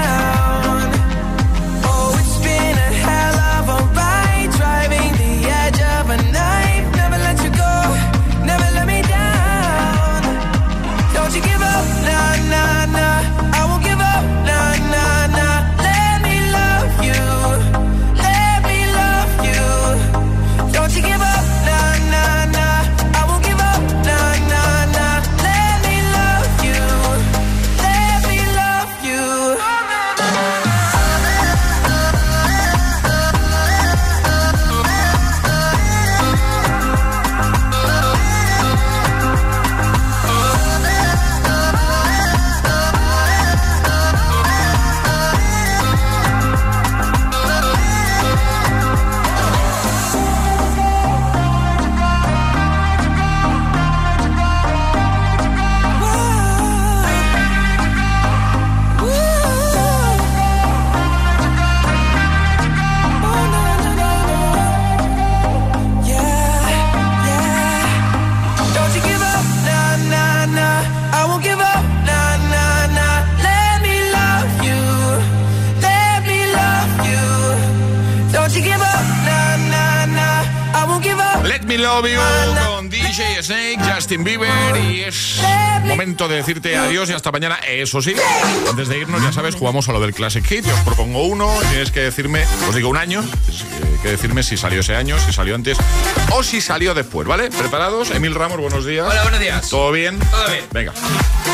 De 86.31 86.37
decirte 86.37 86.77
adiós 86.77 87.09
y 87.09 87.13
hasta 87.13 87.31
mañana. 87.31 87.55
Eso 87.67 88.01
sí, 88.01 88.15
antes 88.69 88.87
de 88.87 88.97
irnos 88.97 89.21
ya 89.21 89.31
sabes, 89.31 89.55
jugamos 89.55 89.87
a 89.89 89.91
lo 89.91 89.99
del 89.99 90.13
Classic 90.13 90.43
Hit. 90.45 90.65
Yo 90.65 90.73
os 90.73 90.79
propongo 90.81 91.23
uno, 91.27 91.51
tienes 91.69 91.91
que 91.91 91.99
decirme, 91.99 92.45
os 92.67 92.73
digo 92.75 92.89
un 92.89 92.97
año, 92.97 93.21
tienes 93.45 93.99
que 94.01 94.09
decirme 94.09 94.41
si 94.43 94.57
salió 94.57 94.79
ese 94.79 94.95
año, 94.95 95.17
si 95.19 95.33
salió 95.33 95.53
antes 95.55 95.77
o 96.31 96.41
si 96.43 96.61
salió 96.61 96.93
después, 96.93 97.27
¿vale? 97.27 97.49
¿Preparados? 97.51 98.11
Emil 98.11 98.33
Ramos, 98.33 98.57
buenos 98.59 98.85
días. 98.85 99.05
Hola, 99.09 99.21
buenos 99.23 99.39
días. 99.39 99.69
¿Todo 99.69 99.91
bien? 99.91 100.17
Todo 100.19 100.47
bien. 100.49 100.65
Venga. 100.71 100.93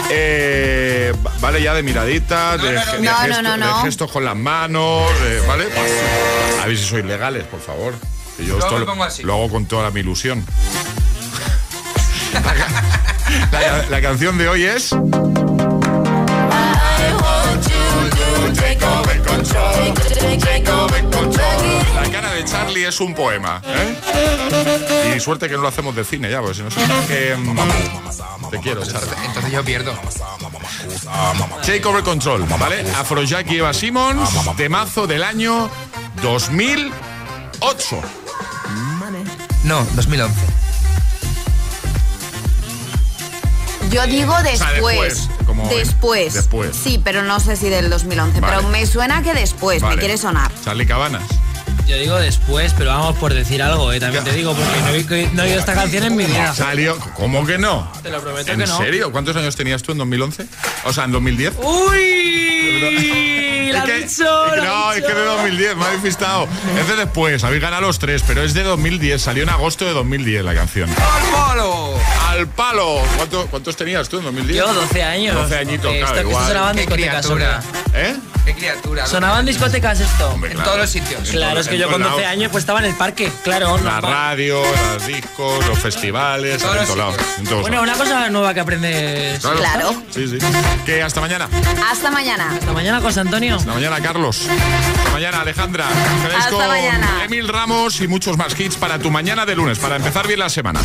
Eh, 0.10 1.14
vale, 1.42 1.62
ya 1.62 1.74
de 1.74 1.84
miraditas, 1.84 2.62
de, 2.62 2.74
no, 2.74 2.82
ge- 2.82 2.86
no. 2.94 2.98
de 2.98 3.04
No, 3.04 3.12
no, 3.12 3.18
gesto- 3.36 3.42
no, 3.44 3.58
no. 3.58 3.78
de 3.78 3.84
gestos 3.84 4.12
con 4.12 4.24
las 4.26 4.36
manos, 4.36 5.10
de- 5.22 5.40
¿vale? 5.42 5.66
A 6.62 6.66
ver 6.68 6.78
si 6.78 6.86
sois 6.86 7.04
legales, 7.06 7.44
por 7.46 7.60
favor. 7.62 7.94
Que 8.38 8.46
yo 8.46 8.54
Luego 8.54 8.60
esto 8.60 8.74
me 8.74 8.80
lo, 8.82 8.86
pongo 8.86 9.04
así. 9.04 9.24
lo 9.24 9.34
hago 9.34 9.50
con 9.50 9.66
toda 9.66 9.90
mi 9.92 10.02
ilusión. 10.02 10.46
La, 13.52 13.60
ca- 13.60 13.86
la 13.90 14.02
canción 14.02 14.38
de 14.38 14.48
hoy 14.48 14.64
es. 14.64 14.94
La 21.96 22.10
cara 22.12 22.32
de 22.34 22.46
Charlie 22.46 22.86
es 22.86 23.00
un 23.00 23.14
poema. 23.14 23.62
¿eh? 23.66 25.14
Y 25.16 25.20
suerte 25.20 25.48
que 25.48 25.56
no 25.56 25.62
lo 25.62 25.68
hacemos 25.68 25.96
de 25.96 26.04
cine 26.04 26.30
ya, 26.30 26.40
porque 26.42 26.56
si 26.56 26.62
no 26.64 26.72
sé 26.72 26.80
que. 27.08 27.36
mm, 27.36 27.58
Te 28.50 28.60
quiero, 28.60 28.84
Charlie. 28.86 29.10
Entonces 29.26 29.52
yo 29.52 29.64
pierdo. 29.64 29.94
Take 31.66 31.86
over 31.86 32.04
control, 32.04 32.44
¿vale? 32.60 32.86
Afrojack 32.96 33.50
y 33.52 33.58
Eva 33.58 33.74
Simmons, 33.74 34.30
temazo 34.56 35.08
del 35.08 35.24
año 35.24 35.70
2008. 36.22 38.02
No, 39.64 39.86
2011. 39.96 40.36
Yo 43.92 44.06
digo 44.08 44.34
sea, 44.34 44.44
después. 44.44 45.00
después, 45.00 45.30
como 45.46 45.64
en- 45.64 45.70
después. 45.78 46.34
después. 46.34 46.76
Sí, 46.76 47.00
pero 47.04 47.24
no 47.24 47.40
sé 47.40 47.56
si 47.56 47.70
del 47.70 47.90
2011. 47.90 48.40
Vale. 48.42 48.56
Pero 48.58 48.68
me 48.70 48.86
suena 48.86 49.22
que 49.24 49.34
después. 49.34 49.82
Vale. 49.82 49.96
Me 49.96 50.00
quiere 50.00 50.18
sonar. 50.18 50.52
Charlie 50.64 50.86
Cabanas. 50.86 51.24
Yo 51.88 51.96
digo 51.98 52.16
después, 52.18 52.74
pero 52.78 52.90
vamos 52.90 53.16
por 53.16 53.34
decir 53.34 53.64
algo, 53.64 53.94
¿eh? 53.94 54.00
también 54.02 54.22
te 54.26 54.34
digo, 54.34 54.54
porque 54.54 54.82
no 54.82 54.88
he, 54.90 54.92
oído- 54.98 55.30
no 55.34 55.44
oído 55.44 55.60
esta 55.60 55.74
canción 55.74 56.04
en 56.04 56.18
mi 56.18 56.26
vida. 56.26 56.54
Salió, 56.54 56.98
¿cómo 57.16 57.46
que 57.46 57.58
no? 57.58 57.90
Te 58.04 58.10
lo 58.10 58.20
prometo 58.22 58.52
¿En 58.52 58.60
que 58.60 58.66
no. 58.68 58.78
serio? 58.78 59.10
¿Cuántos 59.14 59.38
años 59.38 59.56
tenías 59.56 59.82
tú 59.84 59.94
en 59.94 60.00
2011? 60.00 60.46
O 60.84 60.92
sea, 60.92 61.06
en 61.06 61.14
2010. 61.14 61.54
¡Uy! 61.64 63.54
No, 63.74 64.94
es 64.94 65.02
que 65.02 65.08
de 65.14 65.22
dicho. 65.22 65.26
2010, 65.26 65.76
me 65.76 65.86
habéis 65.86 66.04
despistado. 66.04 66.48
Es 66.80 66.88
de 66.88 66.96
después, 66.96 67.44
habéis 67.44 67.62
ganado 67.62 67.82
los 67.84 68.00
tres, 68.00 68.24
pero 68.28 68.44
es 68.44 68.54
de 68.54 68.64
2010. 68.64 69.22
Salió 69.22 69.44
en 69.44 69.50
agosto 69.50 69.86
de 69.86 69.94
2010 69.94 70.44
la 70.44 70.54
canción. 70.54 70.90
¡Al 70.90 71.32
palo! 71.32 71.94
¡Al 72.30 72.48
palo! 72.48 73.02
¿Cuánto- 73.18 73.48
¿Cuántos 73.48 73.76
tenías 73.76 74.08
tú 74.10 74.18
en 74.20 74.26
2010? 74.26 74.58
Yo 74.58 74.74
12 74.74 75.04
años. 75.04 75.36
12 75.36 75.58
añitos, 75.58 75.92
Eh, 75.94 76.00
claro, 76.00 76.16
esto, 76.16 76.30
igual. 76.30 76.44
Esto 76.44 76.48
sonaba 76.54 76.70
en 76.72 76.76
Qué 76.76 76.82
discoteca 76.82 77.10
criatura. 77.20 77.62
sola. 77.62 77.84
¿Eh? 77.94 78.16
Qué 78.46 78.54
criatura. 78.56 79.06
¿Sonaba 79.06 79.40
en 79.42 79.46
discotecas 79.46 80.00
esto? 80.00 80.40
En 80.50 80.58
todos 80.64 80.78
los 80.78 80.90
sitios. 80.90 81.30
Claro, 81.30 81.60
es 81.60 81.68
que 81.68 81.78
yo 81.78 81.90
con 81.90 82.02
12 82.02 82.16
lados. 82.22 82.32
años 82.32 82.52
pues 82.52 82.62
estaba 82.62 82.80
en 82.80 82.86
el 82.86 82.94
parque. 82.96 83.32
Claro, 83.44 83.78
La 83.84 84.00
radio, 84.00 84.62
los 84.94 85.06
discos, 85.06 85.66
los 85.68 85.78
festivales, 85.80 86.54
en 86.56 86.60
Todos 86.62 86.98
lados. 86.98 87.16
en 87.40 87.44
todos 87.46 87.62
Bueno, 87.62 87.82
una 87.82 87.94
cosa 87.96 88.30
nueva 88.30 88.54
que 88.54 88.60
aprendes. 88.62 89.40
Claro. 89.42 89.94
Sí, 90.12 90.28
sí. 90.28 90.38
Que 90.86 91.02
hasta 91.04 91.20
mañana. 91.20 91.50
Hasta 91.92 92.10
mañana. 92.10 92.52
Hasta 92.54 92.72
mañana, 92.72 93.02
José 93.02 93.20
Antonio. 93.20 93.57
Hasta 93.58 93.74
mañana, 93.74 94.00
Carlos. 94.02 94.48
Hasta 94.48 95.12
mañana, 95.12 95.42
Alejandra. 95.42 95.88
Quedáis 96.22 96.46
Hasta 96.46 96.52
con 96.52 96.68
mañana. 96.68 97.24
Emil 97.26 97.48
Ramos 97.48 98.00
y 98.02 98.08
muchos 98.08 98.38
más 98.38 98.58
hits 98.60 98.76
para 98.78 99.00
tu 99.00 99.10
mañana 99.12 99.46
de 99.46 99.56
lunes, 99.56 99.80
para 99.80 99.96
empezar 99.96 100.28
bien 100.28 100.40
la 100.40 100.50
semana. 100.50 100.80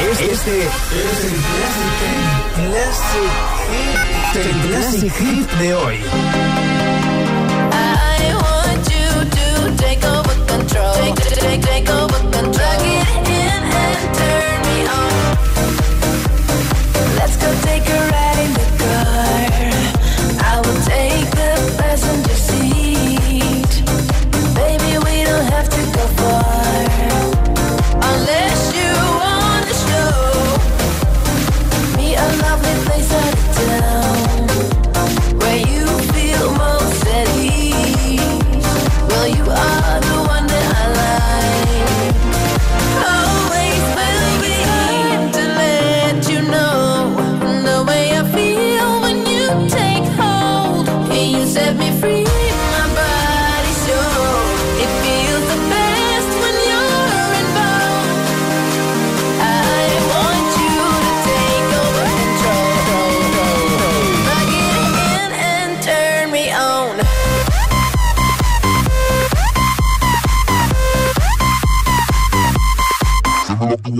Este 0.00 0.32
es 0.32 0.46
el 0.46 0.68
Classic, 2.54 3.32
el 4.34 4.68
Classic 4.68 5.12
Hit 5.14 5.50
de 5.58 5.74
hoy. 5.74 5.96
I 7.72 8.34
want 8.34 8.88
you 8.88 9.24
to 9.30 9.76
take 9.76 10.04
over 10.04 10.34
control. 10.46 10.94
Take, 10.94 11.14
take, 11.40 11.60
take 11.62 11.90
over 11.90 12.20
control. 12.30 13.23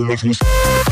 I 0.07 0.84